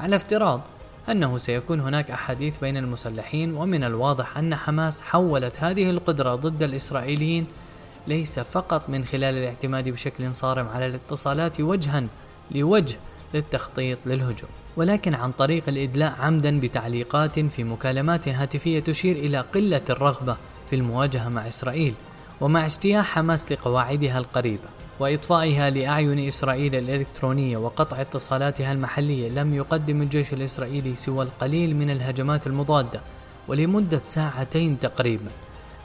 على 0.00 0.16
افتراض 0.16 0.60
أنه 1.08 1.36
سيكون 1.36 1.80
هناك 1.80 2.10
أحاديث 2.10 2.58
بين 2.58 2.76
المسلحين 2.76 3.54
ومن 3.54 3.84
الواضح 3.84 4.38
أن 4.38 4.54
حماس 4.54 5.00
حولت 5.00 5.60
هذه 5.60 5.90
القدرة 5.90 6.34
ضد 6.34 6.62
الإسرائيليين 6.62 7.46
ليس 8.06 8.38
فقط 8.38 8.90
من 8.90 9.04
خلال 9.04 9.34
الاعتماد 9.34 9.88
بشكل 9.88 10.34
صارم 10.34 10.68
على 10.68 10.86
الاتصالات 10.86 11.60
وجها 11.60 12.04
لوجه 12.50 12.96
للتخطيط 13.34 13.98
للهجوم. 14.06 14.50
ولكن 14.76 15.14
عن 15.14 15.32
طريق 15.32 15.62
الإدلاء 15.68 16.16
عمدا 16.20 16.60
بتعليقات 16.60 17.40
في 17.40 17.64
مكالمات 17.64 18.28
هاتفية 18.28 18.80
تشير 18.80 19.16
إلى 19.16 19.40
قلة 19.40 19.82
الرغبة 19.90 20.36
في 20.70 20.76
المواجهة 20.76 21.28
مع 21.28 21.48
إسرائيل 21.48 21.94
ومع 22.40 22.66
اجتياح 22.66 23.06
حماس 23.06 23.52
لقواعدها 23.52 24.18
القريبة 24.18 24.68
وإطفائها 25.00 25.70
لأعين 25.70 26.26
إسرائيل 26.28 26.74
الإلكترونية 26.74 27.56
وقطع 27.56 28.00
اتصالاتها 28.00 28.72
المحلية 28.72 29.28
لم 29.28 29.54
يقدم 29.54 30.02
الجيش 30.02 30.32
الإسرائيلي 30.32 30.94
سوى 30.94 31.24
القليل 31.24 31.76
من 31.76 31.90
الهجمات 31.90 32.46
المضادة 32.46 33.00
ولمدة 33.48 34.00
ساعتين 34.04 34.80
تقريبا. 34.80 35.30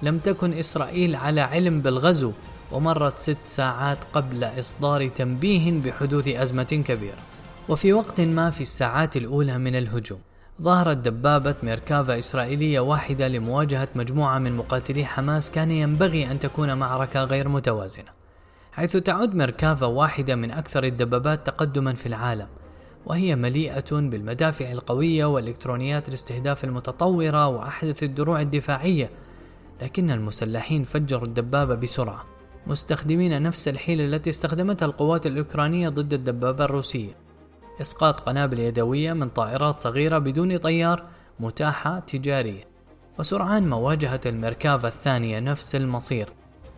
لم 0.01 0.17
تكن 0.19 0.53
إسرائيل 0.53 1.15
على 1.15 1.41
علم 1.41 1.81
بالغزو 1.81 2.31
ومرت 2.71 3.19
ست 3.19 3.37
ساعات 3.45 3.97
قبل 4.13 4.43
إصدار 4.43 5.07
تنبيه 5.07 5.71
بحدوث 5.71 6.27
أزمة 6.27 6.83
كبيرة. 6.87 7.17
وفي 7.69 7.93
وقت 7.93 8.21
ما 8.21 8.49
في 8.49 8.61
الساعات 8.61 9.17
الأولى 9.17 9.57
من 9.57 9.75
الهجوم 9.75 10.19
ظهرت 10.61 10.97
دبابة 10.97 11.55
ميركافا 11.63 12.17
إسرائيلية 12.17 12.79
واحدة 12.79 13.27
لمواجهة 13.27 13.87
مجموعة 13.95 14.39
من 14.39 14.57
مقاتلي 14.57 15.05
حماس 15.05 15.51
كان 15.51 15.71
ينبغي 15.71 16.31
أن 16.31 16.39
تكون 16.39 16.73
معركة 16.73 17.23
غير 17.23 17.49
متوازنة 17.49 18.09
حيث 18.71 18.97
تعد 18.97 19.35
ميركافا 19.35 19.85
واحدة 19.85 20.35
من 20.35 20.51
أكثر 20.51 20.83
الدبابات 20.83 21.47
تقدما 21.47 21.93
في 21.93 22.05
العالم 22.05 22.47
وهي 23.05 23.35
مليئة 23.35 23.91
بالمدافع 23.91 24.71
القوية 24.71 25.25
والإلكترونيات 25.25 26.09
الاستهداف 26.09 26.63
المتطورة 26.63 27.47
وأحدث 27.47 28.03
الدروع 28.03 28.41
الدفاعية 28.41 29.09
لكن 29.81 30.11
المسلحين 30.11 30.83
فجروا 30.83 31.27
الدبابة 31.27 31.75
بسرعة 31.75 32.25
مستخدمين 32.67 33.41
نفس 33.41 33.67
الحيلة 33.67 34.05
التي 34.05 34.29
استخدمتها 34.29 34.85
القوات 34.85 35.27
الأوكرانية 35.27 35.89
ضد 35.89 36.13
الدبابة 36.13 36.65
الروسية. 36.65 37.20
إسقاط 37.81 38.19
قنابل 38.19 38.59
يدوية 38.59 39.13
من 39.13 39.29
طائرات 39.29 39.79
صغيرة 39.79 40.17
بدون 40.17 40.57
طيار 40.57 41.03
متاحة 41.39 41.99
تجاريا 41.99 42.63
وسرعان 43.19 43.67
ما 43.67 43.75
واجهت 43.75 44.27
الميركافا 44.27 44.87
الثانية 44.87 45.39
نفس 45.39 45.75
المصير 45.75 46.29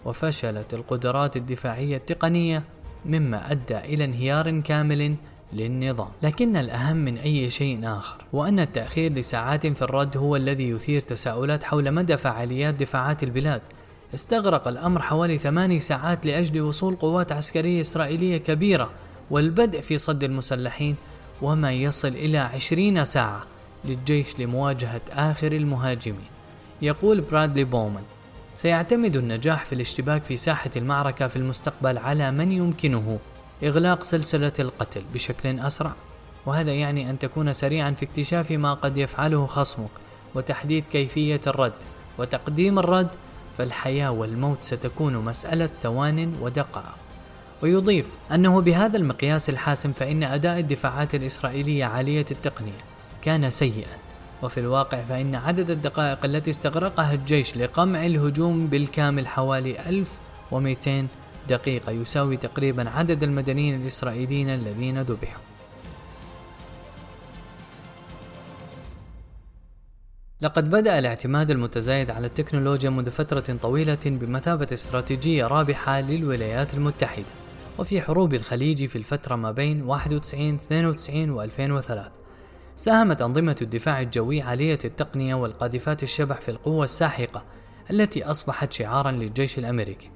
وفشلت 0.05 0.73
القدرات 0.73 1.37
الدفاعية 1.37 1.97
التقنية 1.97 2.63
مما 3.05 3.51
أدى 3.51 3.77
إلى 3.77 4.05
انهيار 4.05 4.59
كامل 4.59 5.15
للنظام. 5.53 6.09
لكن 6.21 6.55
الأهم 6.55 6.97
من 6.97 7.17
أي 7.17 7.49
شيء 7.49 7.79
آخر 7.83 8.25
وأن 8.33 8.59
التأخير 8.59 9.13
لساعات 9.13 9.67
في 9.67 9.81
الرد 9.81 10.17
هو 10.17 10.35
الذي 10.35 10.69
يثير 10.69 11.01
تساؤلات 11.01 11.63
حول 11.63 11.91
مدى 11.91 12.17
فعاليات 12.17 12.73
دفاعات 12.73 13.23
البلاد. 13.23 13.61
استغرق 14.13 14.67
الأمر 14.67 15.01
حوالي 15.01 15.37
ثماني 15.37 15.79
ساعات 15.79 16.25
لأجل 16.25 16.61
وصول 16.61 16.95
قوات 16.95 17.31
عسكرية 17.31 17.81
إسرائيلية 17.81 18.37
كبيرة 18.37 18.89
والبدء 19.29 19.81
في 19.81 19.97
صد 19.97 20.23
المسلحين 20.23 20.95
وما 21.41 21.71
يصل 21.71 22.07
إلى 22.07 22.37
عشرين 22.37 23.05
ساعة 23.05 23.43
للجيش 23.85 24.39
لمواجهة 24.39 25.01
آخر 25.11 25.51
المهاجمين. 25.51 26.27
يقول 26.81 27.21
برادلي 27.21 27.63
بومان 27.63 28.03
سيعتمد 28.55 29.15
النجاح 29.15 29.65
في 29.65 29.73
الاشتباك 29.73 30.23
في 30.23 30.37
ساحة 30.37 30.71
المعركة 30.75 31.27
في 31.27 31.35
المستقبل 31.35 31.97
على 31.97 32.31
من 32.31 32.51
يمكنه 32.51 33.19
إغلاق 33.63 34.03
سلسلة 34.03 34.53
القتل 34.59 35.03
بشكل 35.13 35.59
أسرع. 35.59 35.93
وهذا 36.45 36.73
يعني 36.73 37.09
أن 37.09 37.19
تكون 37.19 37.53
سريعا 37.53 37.91
في 37.91 38.05
اكتشاف 38.05 38.51
ما 38.51 38.73
قد 38.73 38.97
يفعله 38.97 39.45
خصمك 39.45 39.89
وتحديد 40.35 40.83
كيفية 40.91 41.41
الرد 41.47 41.73
وتقديم 42.17 42.79
الرد 42.79 43.09
فالحياة 43.57 44.11
والموت 44.11 44.57
ستكون 44.61 45.15
مسألة 45.15 45.69
ثوان 45.83 46.33
ودقائق. 46.41 47.02
ويضيف 47.63 48.07
أنه 48.31 48.61
بهذا 48.61 48.97
المقياس 48.97 49.49
الحاسم 49.49 49.91
فإن 49.93 50.23
أداء 50.23 50.59
الدفاعات 50.59 51.15
الإسرائيلية 51.15 51.85
عالية 51.85 52.25
التقنية 52.31 52.83
كان 53.21 53.49
سيئا. 53.49 53.97
وفي 54.41 54.59
الواقع 54.59 55.01
فإن 55.01 55.35
عدد 55.35 55.69
الدقائق 55.69 56.25
التي 56.25 56.49
استغرقها 56.49 57.13
الجيش 57.13 57.57
لقمع 57.57 58.05
الهجوم 58.05 58.67
بالكامل 58.67 59.27
حوالي 59.27 59.89
1200 59.89 61.07
دقيقة 61.49 61.91
يساوي 61.91 62.37
تقريبا 62.37 62.89
عدد 62.89 63.23
المدنيين 63.23 63.81
الإسرائيليين 63.81 64.49
الذين 64.49 65.01
ذبحوا. 65.01 65.43
لقد 70.41 70.69
بدأ 70.69 70.99
الاعتماد 70.99 71.51
المتزايد 71.51 72.11
على 72.11 72.27
التكنولوجيا 72.27 72.89
منذ 72.89 73.11
فترة 73.11 73.57
طويلة 73.61 73.97
بمثابة 74.05 74.67
استراتيجية 74.73 75.47
رابحة 75.47 76.01
للولايات 76.01 76.73
المتحدة. 76.73 77.42
وفي 77.79 78.01
حروب 78.01 78.33
الخليج 78.33 78.85
في 78.85 78.95
الفترة 78.95 79.35
ما 79.35 79.51
بين 79.51 79.81
91 79.83 80.55
92 80.55 81.29
و 81.29 81.41
2003 81.41 82.11
ساهمت 82.75 83.21
أنظمة 83.21 83.55
الدفاع 83.61 84.01
الجوي 84.01 84.41
عالية 84.41 84.79
التقنية 84.85 85.35
والقاذفات 85.35 86.03
الشبح 86.03 86.41
في 86.41 86.51
القوة 86.51 86.85
الساحقة 86.85 87.43
التي 87.91 88.23
أصبحت 88.23 88.73
شعارا 88.73 89.11
للجيش 89.11 89.59
الأمريكي. 89.59 90.09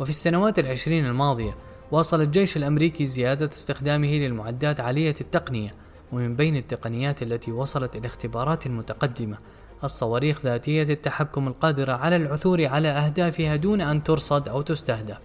وفي 0.00 0.10
السنوات 0.10 0.58
العشرين 0.58 1.06
الماضية 1.06 1.56
واصل 1.92 2.20
الجيش 2.20 2.56
الأمريكي 2.56 3.06
زيادة 3.06 3.46
استخدامه 3.46 4.08
للمعدات 4.08 4.80
عالية 4.80 5.14
التقنية 5.20 5.74
ومن 6.12 6.36
بين 6.36 6.56
التقنيات 6.56 7.22
التي 7.22 7.52
وصلت 7.52 7.96
إلى 7.96 8.06
اختبارات 8.06 8.68
متقدمة 8.68 9.38
الصواريخ 9.84 10.40
ذاتية 10.40 10.82
التحكم 10.82 11.48
القادرة 11.48 11.92
على 11.92 12.16
العثور 12.16 12.66
على 12.66 12.88
أهدافها 12.88 13.56
دون 13.56 13.80
أن 13.80 14.04
ترصد 14.04 14.48
أو 14.48 14.62
تستهدف. 14.62 15.18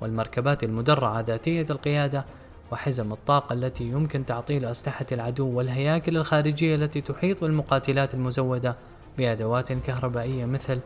والمركبات 0.00 0.64
المدرعة 0.64 1.20
ذاتية 1.20 1.66
القيادة 1.70 2.24
وحزم 2.72 3.12
الطاقة 3.12 3.52
التي 3.52 3.84
يمكن 3.84 4.26
تعطيل 4.26 4.64
أسلحة 4.64 5.06
العدو 5.12 5.48
والهياكل 5.48 6.16
الخارجية 6.16 6.74
التي 6.74 7.00
تحيط 7.00 7.40
بالمقاتلات 7.40 8.14
المزودة 8.14 8.76
بأدوات 9.18 9.72
كهربائية 9.72 10.44
مثل 10.44 10.78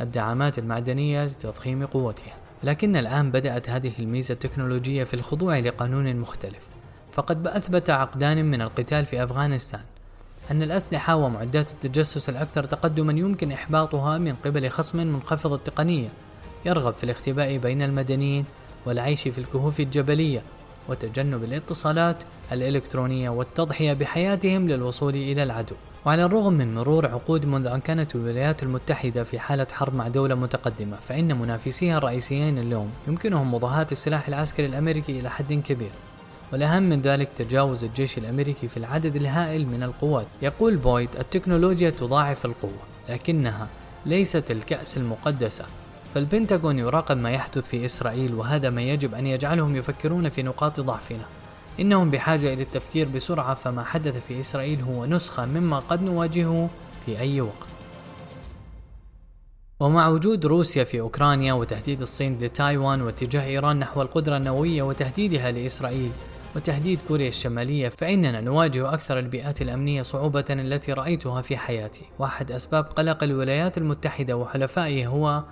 الدعامات 0.00 0.58
المعدنية 0.58 1.24
لتضخيم 1.24 1.86
قوتها. 1.86 2.34
لكن 2.62 2.96
الآن 2.96 3.30
بدأت 3.30 3.70
هذه 3.70 3.92
الميزة 3.98 4.32
التكنولوجية 4.32 5.04
في 5.04 5.14
الخضوع 5.14 5.58
لقانون 5.58 6.16
مختلف. 6.16 6.68
فقد 7.12 7.46
أثبت 7.46 7.90
عقدان 7.90 8.44
من 8.44 8.62
القتال 8.62 9.06
في 9.06 9.24
أفغانستان 9.24 9.80
أن 10.50 10.62
الأسلحة 10.62 11.16
ومعدات 11.16 11.70
التجسس 11.70 12.28
الأكثر 12.28 12.64
تقدما 12.64 13.12
يمكن 13.12 13.52
إحباطها 13.52 14.18
من 14.18 14.34
قبل 14.44 14.68
خصم 14.68 14.98
منخفض 14.98 15.52
التقنية 15.52 16.08
يرغب 16.66 16.94
في 16.94 17.04
الاختباء 17.04 17.56
بين 17.56 17.82
المدنيين 17.82 18.44
والعيش 18.86 19.28
في 19.28 19.38
الكهوف 19.38 19.80
الجبلية 19.80 20.42
وتجنب 20.88 21.44
الاتصالات 21.44 22.16
الإلكترونية 22.52 23.30
والتضحية 23.30 23.92
بحياتهم 23.92 24.68
للوصول 24.68 25.14
إلى 25.14 25.42
العدو. 25.42 25.74
وعلى 26.06 26.24
الرغم 26.24 26.52
من 26.52 26.74
مرور 26.74 27.06
عقود 27.06 27.46
منذ 27.46 27.66
أن 27.66 27.80
كانت 27.80 28.14
الولايات 28.14 28.62
المتحدة 28.62 29.24
في 29.24 29.38
حالة 29.38 29.66
حرب 29.72 29.94
مع 29.94 30.08
دولة 30.08 30.34
متقدمة 30.34 30.96
فإن 30.96 31.38
منافسيها 31.38 31.98
الرئيسيين 31.98 32.58
اليوم 32.58 32.90
يمكنهم 33.08 33.54
مضاهاة 33.54 33.86
السلاح 33.92 34.28
العسكري 34.28 34.66
الأمريكي 34.66 35.20
إلى 35.20 35.30
حد 35.30 35.52
كبير. 35.52 35.90
والأهم 36.52 36.82
من 36.82 37.00
ذلك 37.00 37.28
تجاوز 37.38 37.84
الجيش 37.84 38.18
الأمريكي 38.18 38.68
في 38.68 38.76
العدد 38.76 39.16
الهائل 39.16 39.66
من 39.66 39.82
القوات. 39.82 40.26
يقول 40.42 40.76
بويد 40.76 41.08
التكنولوجيا 41.18 41.90
تضاعف 41.90 42.44
القوة 42.44 42.82
لكنها 43.08 43.68
ليست 44.06 44.50
الكأس 44.50 44.96
المقدسة. 44.96 45.64
فالبنتاغون 46.14 46.78
يراقب 46.78 47.16
ما 47.16 47.30
يحدث 47.30 47.68
في 47.68 47.84
إسرائيل 47.84 48.34
وهذا 48.34 48.70
ما 48.70 48.82
يجب 48.82 49.14
أن 49.14 49.26
يجعلهم 49.26 49.76
يفكرون 49.76 50.28
في 50.28 50.42
نقاط 50.42 50.80
ضعفنا. 50.80 51.24
إنهم 51.80 52.10
بحاجة 52.10 52.52
إلى 52.52 52.62
التفكير 52.62 53.08
بسرعة 53.08 53.54
فما 53.54 53.84
حدث 53.84 54.26
في 54.28 54.40
إسرائيل 54.40 54.80
هو 54.82 55.06
نسخة 55.06 55.46
مما 55.46 55.78
قد 55.78 56.02
نواجهه 56.02 56.70
في 57.06 57.20
أي 57.20 57.40
وقت. 57.40 57.68
ومع 59.80 60.08
وجود 60.08 60.46
روسيا 60.46 60.84
في 60.84 61.00
أوكرانيا 61.00 61.52
وتهديد 61.52 62.00
الصين 62.00 62.38
لتايوان 62.38 63.02
واتجاه 63.02 63.44
إيران 63.44 63.78
نحو 63.78 64.02
القدرة 64.02 64.36
النووية 64.36 64.82
وتهديدها 64.82 65.50
لإسرائيل 65.52 66.10
وتهديد 66.56 67.00
كوريا 67.08 67.28
الشمالية 67.28 67.88
فإننا 67.88 68.40
نواجه 68.40 68.94
أكثر 68.94 69.18
البيئات 69.18 69.62
الأمنية 69.62 70.02
صعوبة 70.02 70.44
التي 70.50 70.92
رأيتها 70.92 71.42
في 71.42 71.56
حياتي. 71.56 72.02
واحد 72.18 72.52
أسباب 72.52 72.84
قلق 72.84 73.22
الولايات 73.22 73.78
المتحدة 73.78 74.36
وحلفائها 74.36 75.08
هو 75.08 75.42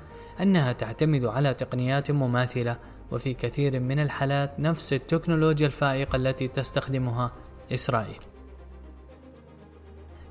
أنها 0.40 0.72
تعتمد 0.72 1.24
على 1.24 1.54
تقنيات 1.54 2.10
مماثلة 2.10 2.76
وفي 3.12 3.34
كثير 3.34 3.80
من 3.80 3.98
الحالات 3.98 4.60
نفس 4.60 4.92
التكنولوجيا 4.92 5.66
الفائقة 5.66 6.16
التي 6.16 6.48
تستخدمها 6.48 7.32
إسرائيل. 7.72 8.18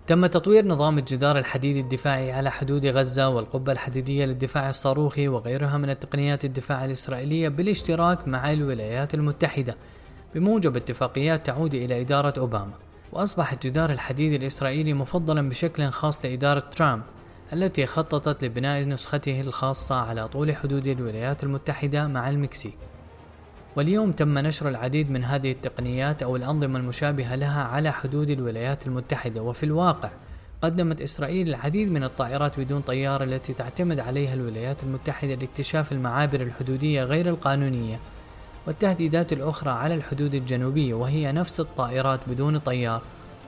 تم 0.08 0.26
تطوير 0.26 0.66
نظام 0.66 0.98
الجدار 0.98 1.38
الحديدي 1.38 1.80
الدفاعي 1.80 2.32
على 2.32 2.52
حدود 2.52 2.86
غزة 2.86 3.30
والقبة 3.30 3.72
الحديدية 3.72 4.26
للدفاع 4.26 4.70
الصاروخي 4.70 5.28
وغيرها 5.28 5.78
من 5.78 5.90
التقنيات 5.90 6.46
الدفاع 6.46 6.86
الإسرائيلية 6.86 7.50
بالاشتراك 7.50 8.28
مع 8.28 8.52
الولايات 8.52 9.14
المتحدة. 9.14 9.76
بموجب 10.36 10.76
اتفاقيات 10.76 11.46
تعود 11.46 11.76
إلى 11.76 12.02
إدارة 12.02 12.34
أوباما. 12.40 12.74
وأصبح 13.14 13.54
الجدار 13.54 13.92
الحديدي 13.92 14.36
الإسرائيلي 14.36 14.94
مفضلا 14.94 15.50
بشكل 15.50 15.90
خاص 15.90 16.26
لإدارة 16.26 16.60
ترامب. 16.60 17.04
التي 17.54 17.86
خططت 17.86 18.44
لبناء 18.44 18.84
نسخته 18.84 19.42
الخاصة 19.42 19.96
على 19.96 20.28
طول 20.28 20.56
حدود 20.56 20.88
الولايات 20.88 21.44
المتحدة 21.44 22.08
مع 22.08 22.30
المكسيك. 22.30 22.78
واليوم 23.76 24.12
تم 24.12 24.40
نشر 24.40 24.70
العديد 24.70 25.12
من 25.12 25.24
هذه 25.24 25.52
التقنيات 25.52 26.24
أو 26.24 26.36
الأنظمة 26.36 26.80
المشابهة 26.80 27.36
لها 27.36 27.64
على 27.64 27.92
حدود 27.92 28.30
الولايات 28.30 28.88
المتحدة. 28.88 29.42
وفي 29.42 29.64
الواقع 29.64 30.10
قدمت 30.62 31.02
إسرائيل 31.02 31.50
العديد 31.50 31.92
من 31.92 32.04
الطائرات 32.04 32.60
بدون 32.60 32.82
طيار 32.82 33.24
التي 33.24 33.54
تعتمد 33.54 34.00
عليها 34.00 34.34
الولايات 34.34 34.84
المتحدة 34.84 35.36
لاكتشاف 35.36 35.92
المعابر 35.92 36.42
الحدودية 36.42 37.04
غير 37.04 37.30
القانونية 37.30 38.00
والتهديدات 38.68 39.34
الأخرى 39.34 39.72
على 39.72 39.96
الحدود 39.96 40.36
الجنوبية 40.36 40.94
وهي 40.94 41.32
نفس 41.32 41.60
الطائرات 41.60 42.20
بدون 42.28 42.58
طيار 42.58 43.02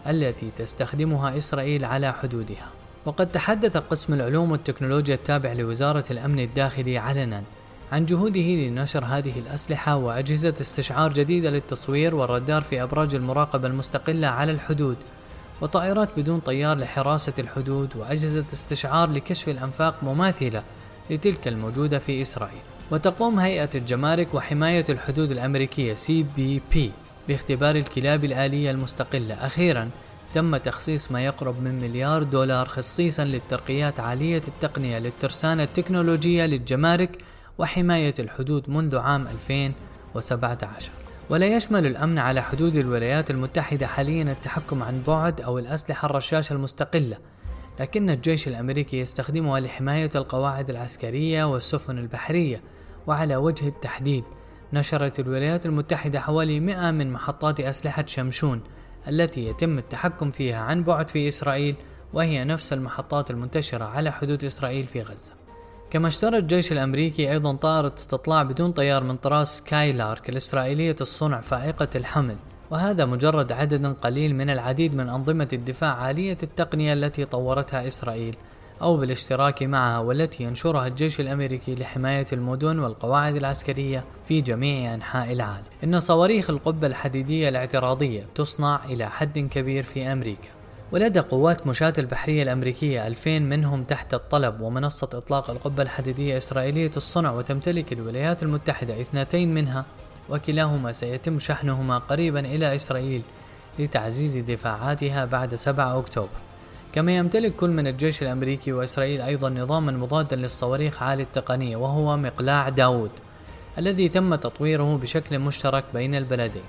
التي 0.07 0.51
تستخدمها 0.57 1.37
إسرائيل 1.37 1.85
على 1.85 2.13
حدودها. 2.13 2.82
وقد 3.05 3.29
تحدث 3.29 3.77
قسم 3.77 4.13
العلوم 4.13 4.51
والتكنولوجيا 4.51 5.15
التابع 5.15 5.53
لوزارة 5.53 6.05
الأمن 6.11 6.39
الداخلي 6.39 6.97
علنا 6.97 7.43
عن 7.91 8.05
جهوده 8.05 8.41
لنشر 8.41 9.05
هذه 9.05 9.39
الأسلحة 9.39 9.95
وأجهزة 9.95 10.53
استشعار 10.61 11.13
جديدة 11.13 11.49
للتصوير 11.49 12.15
والرادار 12.15 12.61
في 12.61 12.83
أبراج 12.83 13.15
المراقبة 13.15 13.67
المستقلة 13.67 14.27
على 14.27 14.51
الحدود 14.51 14.97
وطائرات 15.61 16.09
بدون 16.17 16.39
طيار 16.39 16.77
لحراسة 16.77 17.33
الحدود 17.39 17.95
وأجهزة 17.95 18.45
استشعار 18.53 19.09
لكشف 19.09 19.49
الأنفاق 19.49 19.95
مماثلة 20.03 20.63
لتلك 21.09 21.47
الموجودة 21.47 21.99
في 21.99 22.21
إسرائيل. 22.21 22.61
وتقوم 22.91 23.39
هيئة 23.39 23.69
الجمارك 23.75 24.33
وحماية 24.33 24.85
الحدود 24.89 25.31
الأمريكية 25.31 25.95
بي 26.09 26.91
باختبار 27.27 27.75
الكلاب 27.75 28.25
الآلية 28.25 28.71
المستقلة. 28.71 29.45
أخيرا 29.45 29.89
تم 30.33 30.57
تخصيص 30.57 31.11
ما 31.11 31.25
يقرب 31.25 31.63
من 31.63 31.79
مليار 31.79 32.23
دولار 32.23 32.67
خصيصا 32.67 33.23
للترقيات 33.23 33.99
عالية 33.99 34.41
التقنية 34.47 34.99
للترسانة 34.99 35.63
التكنولوجية 35.63 36.45
للجمارك 36.45 37.17
وحماية 37.57 38.13
الحدود 38.19 38.69
منذ 38.69 38.97
عام 38.97 39.27
2017 39.27 40.91
ولا 41.29 41.55
يشمل 41.55 41.85
الأمن 41.85 42.19
على 42.19 42.41
حدود 42.41 42.75
الولايات 42.75 43.31
المتحدة 43.31 43.87
حاليا 43.87 44.23
التحكم 44.23 44.83
عن 44.83 45.03
بعد 45.07 45.41
أو 45.41 45.59
الأسلحة 45.59 46.05
الرشاشة 46.05 46.53
المستقلة 46.53 47.17
لكن 47.79 48.09
الجيش 48.09 48.47
الأمريكي 48.47 48.99
يستخدمها 48.99 49.59
لحماية 49.59 50.09
القواعد 50.15 50.69
العسكرية 50.69 51.43
والسفن 51.43 51.97
البحرية. 51.97 52.61
وعلى 53.07 53.35
وجه 53.35 53.67
التحديد 53.67 54.23
نشرت 54.73 55.19
الولايات 55.19 55.65
المتحدة 55.65 56.19
حوالي 56.19 56.59
100 56.59 56.91
من 56.91 57.11
محطات 57.11 57.59
أسلحة 57.59 58.05
شمشون 58.07 58.61
التي 59.07 59.47
يتم 59.47 59.77
التحكم 59.77 60.31
فيها 60.31 60.57
عن 60.57 60.83
بعد 60.83 61.09
في 61.09 61.27
إسرائيل 61.27 61.75
وهي 62.13 62.43
نفس 62.43 62.73
المحطات 62.73 63.31
المنتشرة 63.31 63.85
على 63.85 64.11
حدود 64.11 64.43
إسرائيل 64.43 64.83
في 64.83 65.01
غزة. 65.01 65.33
كما 65.89 66.07
اشترى 66.07 66.37
الجيش 66.37 66.71
الأمريكي 66.71 67.31
أيضا 67.31 67.55
طائرة 67.55 67.93
استطلاع 67.97 68.43
بدون 68.43 68.71
طيار 68.71 69.03
من 69.03 69.17
طراز 69.17 69.47
سكايلارك 69.47 70.29
الإسرائيلية 70.29 70.95
الصنع 71.01 71.41
فائقة 71.41 71.89
الحمل. 71.95 72.35
وهذا 72.71 73.05
مجرد 73.05 73.51
عدد 73.51 73.85
قليل 73.85 74.35
من 74.35 74.49
العديد 74.49 74.95
من 74.95 75.09
أنظمة 75.09 75.47
الدفاع 75.53 75.93
عالية 75.93 76.37
التقنية 76.43 76.93
التي 76.93 77.25
طورتها 77.25 77.87
إسرائيل. 77.87 78.35
أو 78.81 78.97
بالاشتراك 78.97 79.63
معها 79.63 79.99
والتي 79.99 80.43
ينشرها 80.43 80.87
الجيش 80.87 81.19
الأمريكي 81.19 81.75
لحماية 81.75 82.25
المدن 82.33 82.79
والقواعد 82.79 83.35
العسكرية 83.35 84.03
في 84.27 84.41
جميع 84.41 84.93
أنحاء 84.93 85.31
العالم. 85.31 85.65
إن 85.83 85.99
صواريخ 85.99 86.49
القبة 86.49 86.87
الحديدية 86.87 87.49
الاعتراضية 87.49 88.25
تصنع 88.35 88.85
إلى 88.85 89.09
حد 89.09 89.39
كبير 89.39 89.83
في 89.83 90.11
أمريكا. 90.11 90.49
ولدى 90.91 91.19
قوات 91.19 91.67
مشاة 91.67 91.93
البحرية 91.97 92.43
الأمريكية 92.43 93.07
2000 93.07 93.39
منهم 93.39 93.83
تحت 93.83 94.13
الطلب 94.13 94.61
ومنصة 94.61 95.09
إطلاق 95.13 95.49
القبة 95.49 95.83
الحديدية 95.83 96.37
إسرائيلية 96.37 96.91
الصنع 96.97 97.31
وتمتلك 97.31 97.93
الولايات 97.93 98.43
المتحدة 98.43 99.01
اثنتين 99.01 99.53
منها 99.53 99.85
وكلاهما 100.29 100.91
سيتم 100.91 101.39
شحنهما 101.39 101.97
قريبا 101.97 102.39
إلى 102.39 102.75
إسرائيل 102.75 103.21
لتعزيز 103.79 104.37
دفاعاتها 104.37 105.25
بعد 105.25 105.55
7 105.55 105.99
أكتوبر 105.99 106.52
كما 106.93 107.17
يمتلك 107.17 107.55
كل 107.55 107.69
من 107.69 107.87
الجيش 107.87 108.23
الأمريكي 108.23 108.73
وإسرائيل 108.73 109.21
أيضا 109.21 109.49
نظاما 109.49 109.91
مضادا 109.91 110.35
للصواريخ 110.35 111.03
عالي 111.03 111.23
التقنية 111.23 111.75
وهو 111.75 112.17
مقلاع 112.17 112.69
داود 112.69 113.11
الذي 113.77 114.09
تم 114.09 114.35
تطويره 114.35 114.97
بشكل 114.97 115.39
مشترك 115.39 115.83
بين 115.93 116.15
البلدين. 116.15 116.63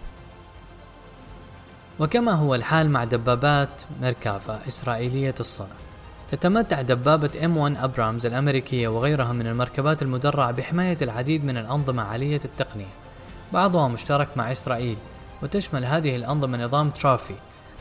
وكما 2.01 2.33
هو 2.33 2.55
الحال 2.55 2.91
مع 2.91 3.05
دبابات 3.05 3.83
ميركافا 4.03 4.61
إسرائيلية 4.69 5.35
الصنع. 5.41 5.77
تتمتع 6.31 6.83
دبابة 6.83 7.29
M1 7.29 7.83
أبرامز 7.83 8.27
الأمريكية 8.27 8.89
وغيرها 8.89 9.33
من 9.33 9.47
المركبات 9.47 10.03
المدرعة 10.03 10.51
بحماية 10.51 10.97
العديد 11.03 11.45
من 11.45 11.57
الأنظمة 11.57 12.03
عالية 12.03 12.41
التقنية. 12.45 12.95
بعضها 13.53 13.89
مشترك 13.89 14.29
مع 14.37 14.53
إسرائيل 14.53 14.97
وتشمل 15.43 15.85
هذه 15.85 16.17
الأنظمة 16.17 16.65
نظام 16.65 16.91
تروفي 16.91 17.35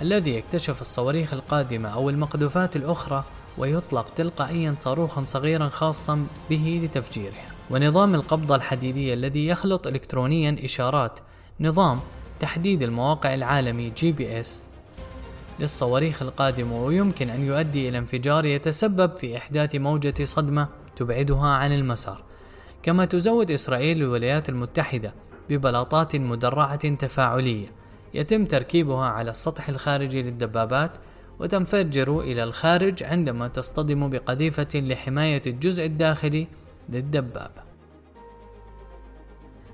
الذي 0.04 0.36
يكتشف 0.36 0.82
الصواريخ 0.82 1.34
القادمة 1.34 1.90
أو 1.90 2.10
المقذوفات 2.10 2.76
الأخرى 2.76 3.24
ويطلق 3.58 4.10
تلقائيا 4.16 4.76
صاروخا 4.78 5.22
صغيرا 5.22 5.70
خاصا 5.70 6.28
به 6.50 6.82
لتفجيرها 6.84 7.46
ونظام 7.70 8.16
القبضة 8.16 8.56
الحديدية 8.56 9.14
الذي 9.14 9.48
يخلط 9.48 9.88
إلكترونيا 9.88 10.58
إشارات 10.64 11.20
نظام 11.60 12.00
تحديد 12.40 12.82
المواقع 12.82 13.34
العالمي 13.34 13.90
GPS 13.90 14.64
للصواريخ 15.60 16.22
القادمة 16.22 16.84
ويمكن 16.84 17.30
أن 17.30 17.44
يؤدي 17.44 17.90
إلى 17.90 17.98
انفجار 17.98 18.46
يتسبب 18.46 19.18
في 19.18 19.38
إحداث 19.38 19.76
موجة 19.76 20.26
صدمة 20.26 20.68
تبعدها 20.96 21.48
عن 21.48 21.72
المسار. 21.72 22.24
كما 22.84 23.06
تزود 23.06 23.52
إسرائيل 23.52 23.98
الولايات 23.98 24.50
المتحدة 24.50 25.14
ببلاطات 25.50 26.16
مدرعة 26.16 26.96
تفاعلية. 26.96 27.83
يتم 28.14 28.46
تركيبها 28.46 29.06
على 29.06 29.32
السطح 29.32 29.70
الخارجي 29.70 30.22
للدبابات 30.22 30.92
وتنفجر 31.40 32.20
إلى 32.20 32.44
الخارج 32.44 33.04
عندما 33.04 33.48
تصطدم 33.48 34.10
بقذيفة 34.10 34.68
لحماية 34.76 35.42
الجزء 35.48 35.86
الداخلي 35.86 36.48
للدبابة. 36.90 37.64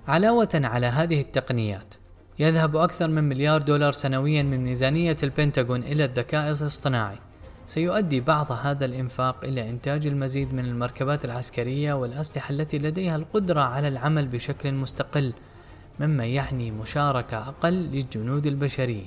علاوة 0.07 0.49
على 0.55 0.87
هذه 0.87 1.21
التقنيات، 1.21 1.95
يذهب 2.39 2.75
أكثر 2.75 3.07
من 3.07 3.23
مليار 3.23 3.61
دولار 3.61 3.91
سنويا 3.91 4.43
من 4.43 4.63
ميزانية 4.63 5.17
البنتاغون 5.23 5.83
إلى 5.83 6.05
الذكاء 6.05 6.47
الاصطناعي. 6.47 7.17
سيؤدي 7.65 8.21
بعض 8.21 8.51
هذا 8.51 8.85
الإنفاق 8.85 9.45
إلى 9.45 9.69
إنتاج 9.69 10.07
المزيد 10.07 10.53
من 10.53 10.65
المركبات 10.65 11.25
العسكرية 11.25 11.93
والأسلحة 11.93 12.51
التي 12.51 12.77
لديها 12.77 13.15
القدرة 13.15 13.61
على 13.61 13.87
العمل 13.87 14.27
بشكل 14.27 14.73
مستقل، 14.73 15.33
مما 15.99 16.25
يعني 16.25 16.71
مشاركة 16.71 17.37
أقل 17.37 17.73
للجنود 17.73 18.47
البشرية. 18.47 19.05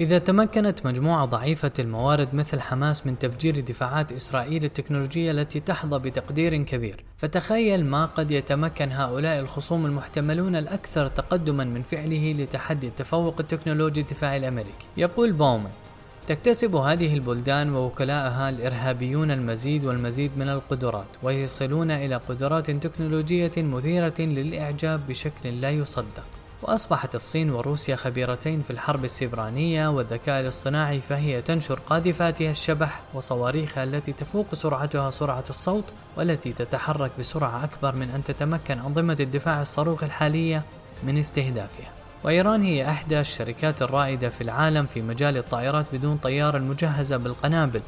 إذا 0.00 0.18
تمكنت 0.18 0.86
مجموعة 0.86 1.24
ضعيفة 1.24 1.72
الموارد 1.78 2.34
مثل 2.34 2.60
حماس 2.60 3.06
من 3.06 3.18
تفجير 3.18 3.60
دفاعات 3.60 4.12
إسرائيل 4.12 4.64
التكنولوجية 4.64 5.30
التي 5.30 5.60
تحظى 5.60 5.98
بتقدير 5.98 6.62
كبير، 6.62 7.04
فتخيل 7.16 7.84
ما 7.84 8.06
قد 8.06 8.30
يتمكن 8.30 8.92
هؤلاء 8.92 9.40
الخصوم 9.40 9.86
المحتملون 9.86 10.56
الأكثر 10.56 11.08
تقدما 11.08 11.64
من 11.64 11.82
فعله 11.82 12.32
لتحدي 12.32 12.86
التفوق 12.86 13.34
التكنولوجي 13.40 14.00
الدفاعي 14.00 14.36
الأمريكي. 14.36 14.86
يقول 14.96 15.32
باومن: 15.32 15.70
تكتسب 16.28 16.76
هذه 16.76 17.14
البلدان 17.14 17.74
ووكلاءها 17.74 18.50
الإرهابيون 18.50 19.30
المزيد 19.30 19.84
والمزيد 19.84 20.30
من 20.36 20.48
القدرات، 20.48 21.06
ويصلون 21.22 21.90
إلى 21.90 22.16
قدرات 22.16 22.70
تكنولوجية 22.70 23.52
مثيرة 23.56 24.14
للإعجاب 24.18 25.06
بشكل 25.08 25.60
لا 25.60 25.70
يصدق. 25.70 26.24
وأصبحت 26.62 27.14
الصين 27.14 27.50
وروسيا 27.50 27.96
خبيرتين 27.96 28.62
في 28.62 28.70
الحرب 28.70 29.04
السبرانية 29.04 29.88
والذكاء 29.88 30.40
الاصطناعي 30.40 31.00
فهي 31.00 31.42
تنشر 31.42 31.78
قاذفاتها 31.78 32.50
الشبح 32.50 33.00
وصواريخها 33.14 33.84
التي 33.84 34.12
تفوق 34.12 34.54
سرعتها 34.54 35.10
سرعة 35.10 35.44
الصوت 35.50 35.84
والتي 36.16 36.52
تتحرك 36.52 37.10
بسرعة 37.18 37.64
أكبر 37.64 37.94
من 37.94 38.10
أن 38.10 38.24
تتمكن 38.24 38.78
أنظمة 38.78 39.16
الدفاع 39.20 39.62
الصاروخ 39.62 40.04
الحالية 40.04 40.62
من 41.02 41.18
استهدافها. 41.18 42.03
وإيران 42.24 42.62
هي 42.62 42.90
إحدى 42.90 43.20
الشركات 43.20 43.82
الرائدة 43.82 44.28
في 44.28 44.40
العالم 44.40 44.86
في 44.86 45.02
مجال 45.02 45.36
الطائرات 45.36 45.86
بدون 45.92 46.16
طيار 46.16 46.56
المجهزة 46.56 47.16
بالقنابل. 47.16 47.82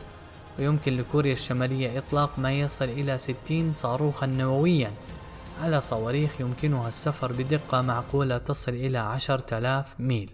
ويمكن 0.58 0.96
لكوريا 0.96 1.32
الشمالية 1.32 1.98
إطلاق 1.98 2.38
ما 2.38 2.52
يصل 2.52 2.84
إلى 2.84 3.18
60 3.18 3.74
صاروخا 3.74 4.26
نوويا. 4.26 4.90
على 5.62 5.80
صواريخ 5.80 6.40
يمكنها 6.40 6.88
السفر 6.88 7.32
بدقة 7.32 7.82
معقولة 7.82 8.38
تصل 8.38 8.72
إلى 8.72 8.98
عشرة 8.98 9.58
آلاف 9.58 9.94
ميل. 10.00 10.30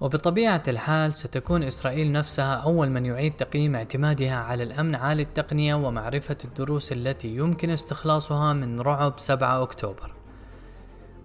وبطبيعة 0.00 0.62
الحال 0.68 1.14
ستكون 1.14 1.62
إسرائيل 1.62 2.12
نفسها 2.12 2.54
أول 2.54 2.90
من 2.90 3.06
يعيد 3.06 3.32
تقييم 3.32 3.74
اعتمادها 3.74 4.34
على 4.36 4.62
الأمن 4.62 4.94
عالي 4.94 5.22
التقنية 5.22 5.74
ومعرفة 5.74 6.36
الدروس 6.44 6.92
التي 6.92 7.36
يمكن 7.36 7.70
استخلاصها 7.70 8.52
من 8.52 8.80
رعب 8.80 9.14
7 9.18 9.62
أكتوبر. 9.62 10.14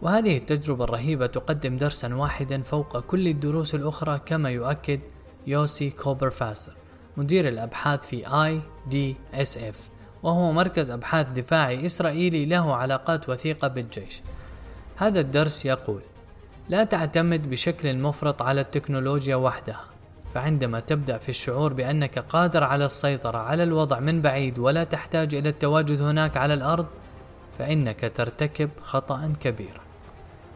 وهذه 0.01 0.37
التجربة 0.37 0.83
الرهيبة 0.83 1.25
تقدم 1.25 1.77
درسا 1.77 2.15
واحدا 2.15 2.61
فوق 2.61 2.99
كل 2.99 3.27
الدروس 3.27 3.75
الأخرى 3.75 4.19
كما 4.25 4.49
يؤكد 4.49 4.99
يوسي 5.47 5.89
كوبر 5.89 6.29
فاسر 6.29 6.73
مدير 7.17 7.47
الأبحاث 7.47 8.07
في 8.07 8.27
إف 9.57 9.89
وهو 10.23 10.51
مركز 10.51 10.91
أبحاث 10.91 11.27
دفاعي 11.27 11.85
إسرائيلي 11.85 12.45
له 12.45 12.75
علاقات 12.75 13.29
وثيقة 13.29 13.67
بالجيش 13.67 14.21
هذا 14.95 15.19
الدرس 15.19 15.65
يقول 15.65 16.01
لا 16.69 16.83
تعتمد 16.83 17.49
بشكل 17.49 17.97
مفرط 17.97 18.41
على 18.41 18.61
التكنولوجيا 18.61 19.35
وحدها 19.35 19.83
فعندما 20.33 20.79
تبدأ 20.79 21.17
في 21.17 21.29
الشعور 21.29 21.73
بأنك 21.73 22.19
قادر 22.19 22.63
على 22.63 22.85
السيطرة 22.85 23.37
على 23.37 23.63
الوضع 23.63 23.99
من 23.99 24.21
بعيد 24.21 24.59
ولا 24.59 24.83
تحتاج 24.83 25.35
إلى 25.35 25.49
التواجد 25.49 26.01
هناك 26.01 26.37
على 26.37 26.53
الأرض 26.53 26.85
فإنك 27.57 28.11
ترتكب 28.15 28.69
خطأ 28.83 29.33
كبيرا 29.41 29.81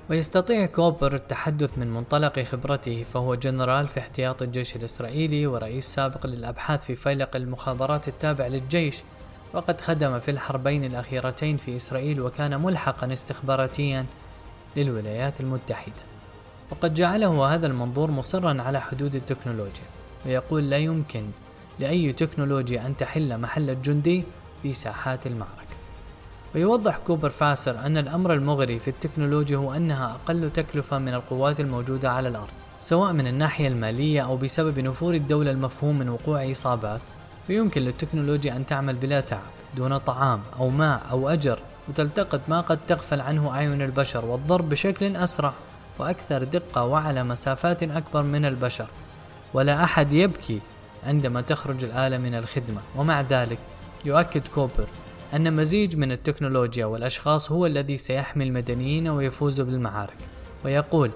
ويستطيع 0.10 0.66
كوبر 0.66 1.16
التحدث 1.16 1.78
من 1.78 1.94
منطلق 1.94 2.40
خبرته 2.40 3.04
فهو 3.04 3.36
جنرال 3.36 3.88
في 3.88 4.00
احتياط 4.00 4.42
الجيش 4.42 4.76
الإسرائيلي 4.76 5.48
ورئيس 5.48 5.86
سابق 5.86 6.26
للأبحاث 6.26 6.84
في 6.84 6.96
فيلق 6.96 7.36
المخابرات 7.36 8.08
التابع 8.08 8.48
للجيش 8.48 9.04
وقد 9.54 9.82
خدم 9.82 10.20
في 10.20 10.32
الحربين 10.32 10.86
الأخيرتين 10.86 11.58
في 11.58 11.76
إسرائيل 11.76 12.22
وكان 12.22 12.62
ملحقا 12.62 13.14
استخباراتيا 13.14 14.06
للولايات 14.76 15.42
المتحدة. 15.42 16.02
وقد 16.72 16.94
جعله 16.94 17.56
هذا 17.56 17.68
المنظور 17.68 18.12
مصرا 18.12 18.62
على 18.62 18.82
حدود 18.82 19.16
التكنولوجيا 19.16 19.84
ويقول 20.26 20.70
لا 20.70 20.78
يمكن 20.78 21.26
لأي 21.80 22.14
تكنولوجيا 22.14 22.88
أن 22.88 22.98
تحل 22.98 23.38
محل 23.38 23.70
الجندي 23.70 24.24
في 24.64 24.74
ساحات 24.74 25.28
المعركة. 25.28 25.76
ويوضح 26.56 26.98
كوبر 26.98 27.30
فاسر 27.30 27.80
أن 27.80 27.98
الأمر 27.98 28.34
المغري 28.34 28.80
في 28.80 28.88
التكنولوجيا 28.88 29.58
هو 29.58 29.74
أنها 29.74 30.12
أقل 30.12 30.50
تكلفة 30.52 30.98
من 30.98 31.14
القوات 31.14 31.60
الموجودة 31.60 32.12
على 32.12 32.28
الأرض 32.28 32.50
سواء 32.80 33.14
من 33.14 33.28
الناحية 33.28 33.68
المالية 33.68 34.22
أو 34.22 34.38
بسبب 34.38 34.80
نفور 34.80 35.14
الدولة 35.14 35.52
المفهوم 35.52 36.00
من 36.00 36.10
وقوع 36.10 36.52
إصابات. 36.52 37.00
فيمكن 37.48 37.82
للتكنولوجيا 37.82 38.56
أن 38.56 38.66
تعمل 38.66 38.96
بلا 38.96 39.22
تعب 39.22 39.40
دون 39.78 39.98
طعام 39.98 40.42
أو 40.60 40.70
ماء 40.70 41.02
أو 41.12 41.30
أجر 41.30 41.60
وتلتقط 41.90 42.42
ما 42.48 42.62
قد 42.62 42.80
تغفل 42.88 43.22
عنه 43.22 43.50
أعين 43.52 43.82
البشر 43.82 44.26
والضرب 44.26 44.70
بشكل 44.70 45.16
أسرع 45.16 45.54
وأكثر 46.00 46.44
دقة 46.44 46.86
وعلى 46.86 47.24
مسافات 47.24 47.84
أكبر 47.84 48.24
من 48.24 48.46
البشر. 48.46 48.88
ولا 49.54 49.84
أحد 49.84 50.14
يبكي 50.14 50.60
عندما 51.04 51.42
تخرج 51.42 51.84
الآلة 51.84 52.18
من 52.18 52.36
الخدمة. 52.36 52.82
ومع 52.96 53.22
ذلك 53.22 53.58
يؤكد 54.06 54.48
كوبر 54.48 54.88
أن 55.36 55.54
مزيج 55.54 55.98
من 55.98 56.12
التكنولوجيا 56.12 56.86
والأشخاص 56.86 57.52
هو 57.52 57.66
الذي 57.66 57.98
سيحمي 57.98 58.44
المدنيين 58.44 59.08
ويفوز 59.08 59.62
بالمعارك. 59.62 60.18
ويقول 60.66 61.12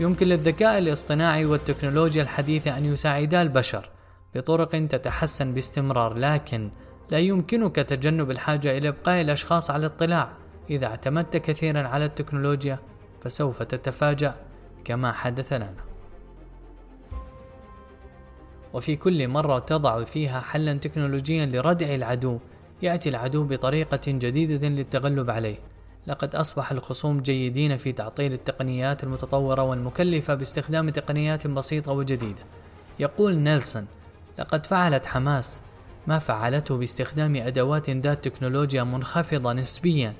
يمكن 0.00 0.26
للذكاء 0.26 0.78
الاصطناعي 0.78 1.44
والتكنولوجيا 1.44 2.22
الحديثة 2.22 2.78
أن 2.78 2.84
يساعدا 2.86 3.42
البشر 3.42 3.88
بطرق 4.34 4.68
تتحسن 4.68 5.54
باستمرار 5.54 6.14
لكن 6.14 6.70
لا 7.10 7.18
يمكنك 7.18 7.76
تجنب 7.76 8.30
الحاجة 8.30 8.78
إلى 8.78 8.88
إبقاء 8.88 9.20
الأشخاص 9.20 9.70
على 9.70 9.86
اطلاع 9.86 10.30
إذا 10.70 10.86
اعتمدت 10.86 11.36
كثيرا 11.36 11.88
على 11.88 12.04
التكنولوجيا 12.04 12.78
فسوف 13.20 13.62
تتفاجأ 13.62 14.34
كما 14.84 15.12
حدث 15.12 15.52
لنا 15.52 15.74
وفي 18.72 18.96
كل 18.96 19.28
مرة 19.28 19.58
تضع 19.58 20.04
فيها 20.04 20.40
حلا 20.40 20.74
تكنولوجيا 20.74 21.46
لردع 21.46 21.94
العدو 21.94 22.38
يأتي 22.82 23.08
العدو 23.08 23.44
بطريقة 23.44 24.00
جديدة 24.08 24.68
للتغلب 24.68 25.30
عليه. 25.30 25.56
لقد 26.06 26.34
أصبح 26.34 26.70
الخصوم 26.72 27.20
جيدين 27.20 27.76
في 27.76 27.92
تعطيل 27.92 28.32
التقنيات 28.32 29.04
المتطورة 29.04 29.62
والمكلفة 29.62 30.34
باستخدام 30.34 30.90
تقنيات 30.90 31.46
بسيطة 31.46 31.92
وجديدة. 31.92 32.42
يقول 32.98 33.36
نيلسون 33.36 33.86
لقد 34.38 34.66
فعلت 34.66 35.06
حماس 35.06 35.60
ما 36.06 36.18
فعلته 36.18 36.76
باستخدام 36.76 37.36
أدوات 37.36 37.90
ذات 37.90 38.24
تكنولوجيا 38.24 38.82
منخفضة 38.82 39.52
نسبيا. 39.52 40.14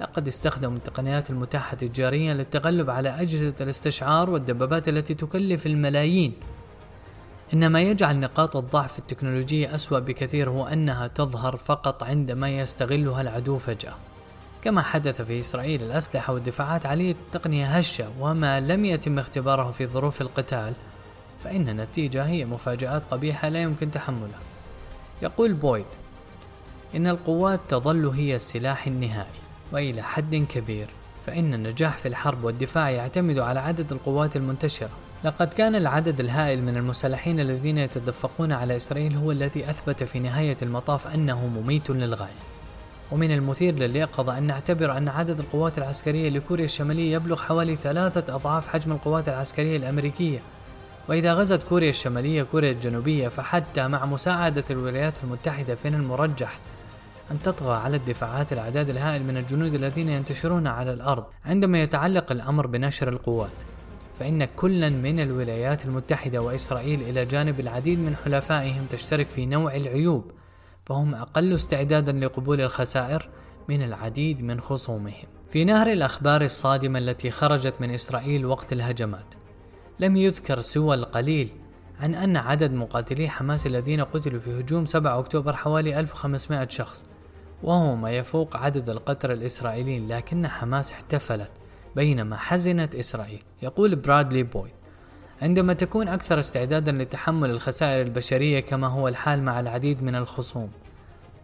لقد 0.00 0.28
استخدموا 0.28 0.76
التقنيات 0.76 1.30
المتاحة 1.30 1.76
تجاريا 1.76 2.34
للتغلب 2.34 2.90
على 2.90 3.08
أجهزة 3.08 3.54
الاستشعار 3.60 4.30
والدبابات 4.30 4.88
التي 4.88 5.14
تكلف 5.14 5.66
الملايين. 5.66 6.32
إن 7.54 7.66
ما 7.66 7.80
يجعل 7.80 8.20
نقاط 8.20 8.56
الضعف 8.56 8.98
التكنولوجية 8.98 9.74
أسوأ 9.74 9.98
بكثير 9.98 10.50
هو 10.50 10.66
أنها 10.66 11.06
تظهر 11.06 11.56
فقط 11.56 12.02
عندما 12.02 12.50
يستغلها 12.58 13.20
العدو 13.20 13.58
فجأة. 13.58 13.94
كما 14.62 14.82
حدث 14.82 15.22
في 15.22 15.40
إسرائيل 15.40 15.82
الأسلحة 15.82 16.32
والدفاعات 16.32 16.86
عالية 16.86 17.12
التقنية 17.12 17.66
هشة 17.66 18.10
وما 18.20 18.60
لم 18.60 18.84
يتم 18.84 19.18
اختباره 19.18 19.70
في 19.70 19.86
ظروف 19.86 20.20
القتال 20.20 20.72
فإن 21.44 21.68
النتيجة 21.68 22.24
هي 22.24 22.44
مفاجآت 22.44 23.04
قبيحة 23.04 23.48
لا 23.48 23.62
يمكن 23.62 23.90
تحملها. 23.90 24.51
يقول 25.22 25.52
بويد 25.52 25.84
إن 26.96 27.06
القوات 27.06 27.60
تظل 27.68 28.06
هي 28.06 28.36
السلاح 28.36 28.86
النهائي 28.86 29.40
وإلى 29.72 30.02
حد 30.02 30.34
كبير 30.34 30.86
فإن 31.26 31.54
النجاح 31.54 31.98
في 31.98 32.08
الحرب 32.08 32.44
والدفاع 32.44 32.90
يعتمد 32.90 33.38
على 33.38 33.60
عدد 33.60 33.92
القوات 33.92 34.36
المنتشرة. 34.36 34.90
لقد 35.24 35.48
كان 35.54 35.74
العدد 35.74 36.20
الهائل 36.20 36.62
من 36.62 36.76
المسلحين 36.76 37.40
الذين 37.40 37.78
يتدفقون 37.78 38.52
على 38.52 38.76
إسرائيل 38.76 39.16
هو 39.16 39.32
الذي 39.32 39.70
أثبت 39.70 40.04
في 40.04 40.18
نهاية 40.18 40.56
المطاف 40.62 41.14
أنه 41.14 41.46
مميت 41.46 41.90
للغاية. 41.90 42.42
ومن 43.12 43.30
المثير 43.30 43.74
لليقظة 43.74 44.38
أن 44.38 44.42
نعتبر 44.42 44.96
أن 44.96 45.08
عدد 45.08 45.38
القوات 45.38 45.78
العسكرية 45.78 46.28
لكوريا 46.28 46.64
الشمالية 46.64 47.12
يبلغ 47.12 47.42
حوالي 47.42 47.76
ثلاثة 47.76 48.34
أضعاف 48.34 48.68
حجم 48.68 48.92
القوات 48.92 49.28
العسكرية 49.28 49.76
الأمريكية. 49.76 50.38
وإذا 51.08 51.34
غزت 51.34 51.62
كوريا 51.62 51.90
الشمالية 51.90 52.42
كوريا 52.42 52.70
الجنوبية 52.70 53.28
فحتى 53.28 53.88
مع 53.88 54.06
مساعدة 54.06 54.64
الولايات 54.70 55.24
المتحدة 55.24 55.74
فإن 55.74 55.94
المرجح 55.94 56.58
أن 57.30 57.42
تطغى 57.42 57.74
على 57.74 57.96
الدفاعات 57.96 58.52
الأعداد 58.52 58.90
الهائل 58.90 59.22
من 59.22 59.36
الجنود 59.36 59.74
الذين 59.74 60.08
ينتشرون 60.08 60.66
على 60.66 60.92
الأرض 60.92 61.24
عندما 61.44 61.82
يتعلق 61.82 62.32
الأمر 62.32 62.66
بنشر 62.66 63.08
القوات 63.08 63.50
فإن 64.18 64.44
كلا 64.44 64.88
من 64.88 65.20
الولايات 65.20 65.84
المتحدة 65.84 66.42
وإسرائيل 66.42 67.02
إلى 67.02 67.24
جانب 67.24 67.60
العديد 67.60 67.98
من 67.98 68.16
حلفائهم 68.24 68.86
تشترك 68.90 69.26
في 69.26 69.46
نوع 69.46 69.76
العيوب 69.76 70.30
فهم 70.86 71.14
أقل 71.14 71.54
استعدادا 71.54 72.12
لقبول 72.12 72.60
الخسائر 72.60 73.28
من 73.68 73.82
العديد 73.82 74.42
من 74.42 74.60
خصومهم. 74.60 75.26
في 75.48 75.64
نهر 75.64 75.92
الأخبار 75.92 76.42
الصادمة 76.42 76.98
التي 76.98 77.30
خرجت 77.30 77.74
من 77.80 77.90
إسرائيل 77.90 78.46
وقت 78.46 78.72
الهجمات، 78.72 79.34
لم 80.02 80.16
يذكر 80.16 80.60
سوى 80.60 80.94
القليل 80.94 81.48
عن 82.00 82.14
أن 82.14 82.36
عدد 82.36 82.72
مقاتلي 82.72 83.28
حماس 83.28 83.66
الذين 83.66 84.00
قتلوا 84.00 84.40
في 84.40 84.60
هجوم 84.60 84.86
7 84.86 85.18
أكتوبر 85.18 85.56
حوالي 85.56 86.00
1500 86.00 86.68
شخص، 86.68 87.04
وهو 87.62 87.96
ما 87.96 88.10
يفوق 88.10 88.56
عدد 88.56 88.90
القتلى 88.90 89.32
الإسرائيليين، 89.32 90.08
لكن 90.08 90.48
حماس 90.48 90.92
احتفلت 90.92 91.50
بينما 91.96 92.36
حزنت 92.36 92.94
إسرائيل. 92.94 93.42
يقول 93.62 93.96
برادلي 93.96 94.42
بويد: 94.42 94.72
عندما 95.42 95.72
تكون 95.72 96.08
أكثر 96.08 96.38
استعدادا 96.38 96.92
لتحمل 96.92 97.50
الخسائر 97.50 98.02
البشرية 98.02 98.60
كما 98.60 98.86
هو 98.86 99.08
الحال 99.08 99.42
مع 99.42 99.60
العديد 99.60 100.02
من 100.02 100.14
الخصوم 100.14 100.70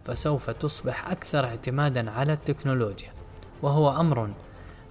فسوف 0.05 0.49
تصبح 0.49 1.11
أكثر 1.11 1.45
اعتمادا 1.45 2.11
على 2.11 2.33
التكنولوجيا 2.33 3.09
وهو 3.61 3.99
أمر 3.99 4.29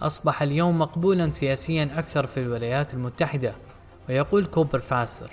أصبح 0.02 0.42
اليوم 0.42 0.78
مقبولا 0.78 1.30
سياسيا 1.30 1.90
أكثر 1.96 2.26
في 2.26 2.40
الولايات 2.40 2.94
المتحدة 2.94 3.54
ويقول 4.08 4.44
كوبر 4.44 4.78
فاسر 4.78 5.30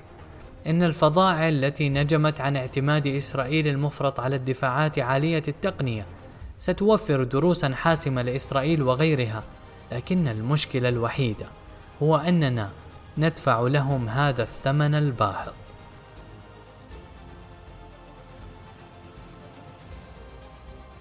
إن 0.68 0.84
الفظائع 0.84 1.50
التي 1.50 1.90
نجمت 1.90 2.42
عن 2.42 2.56
اعتماد 2.56 3.08
إسرائيل 3.08 3.68
المفرط 3.68 4.20
على 4.20 4.36
الدفاعات 4.36 5.00
عالية 5.00 5.44
التقنية 5.48 6.06
ستوفر 6.58 7.24
دروسا 7.24 7.76
حاسمة 7.76 8.22
لإسرائيل 8.22 8.84
وغيرها 8.84 9.44
لكن 9.92 10.28
المشكلة 10.28 10.90
الوحيدة 10.90 11.46
هو 12.04 12.16
أننا 12.16 12.70
ندفع 13.18 13.60
لهم 13.60 14.10
هذا 14.10 14.44
الثمن 14.44 14.96
الباهظ. 14.96 15.54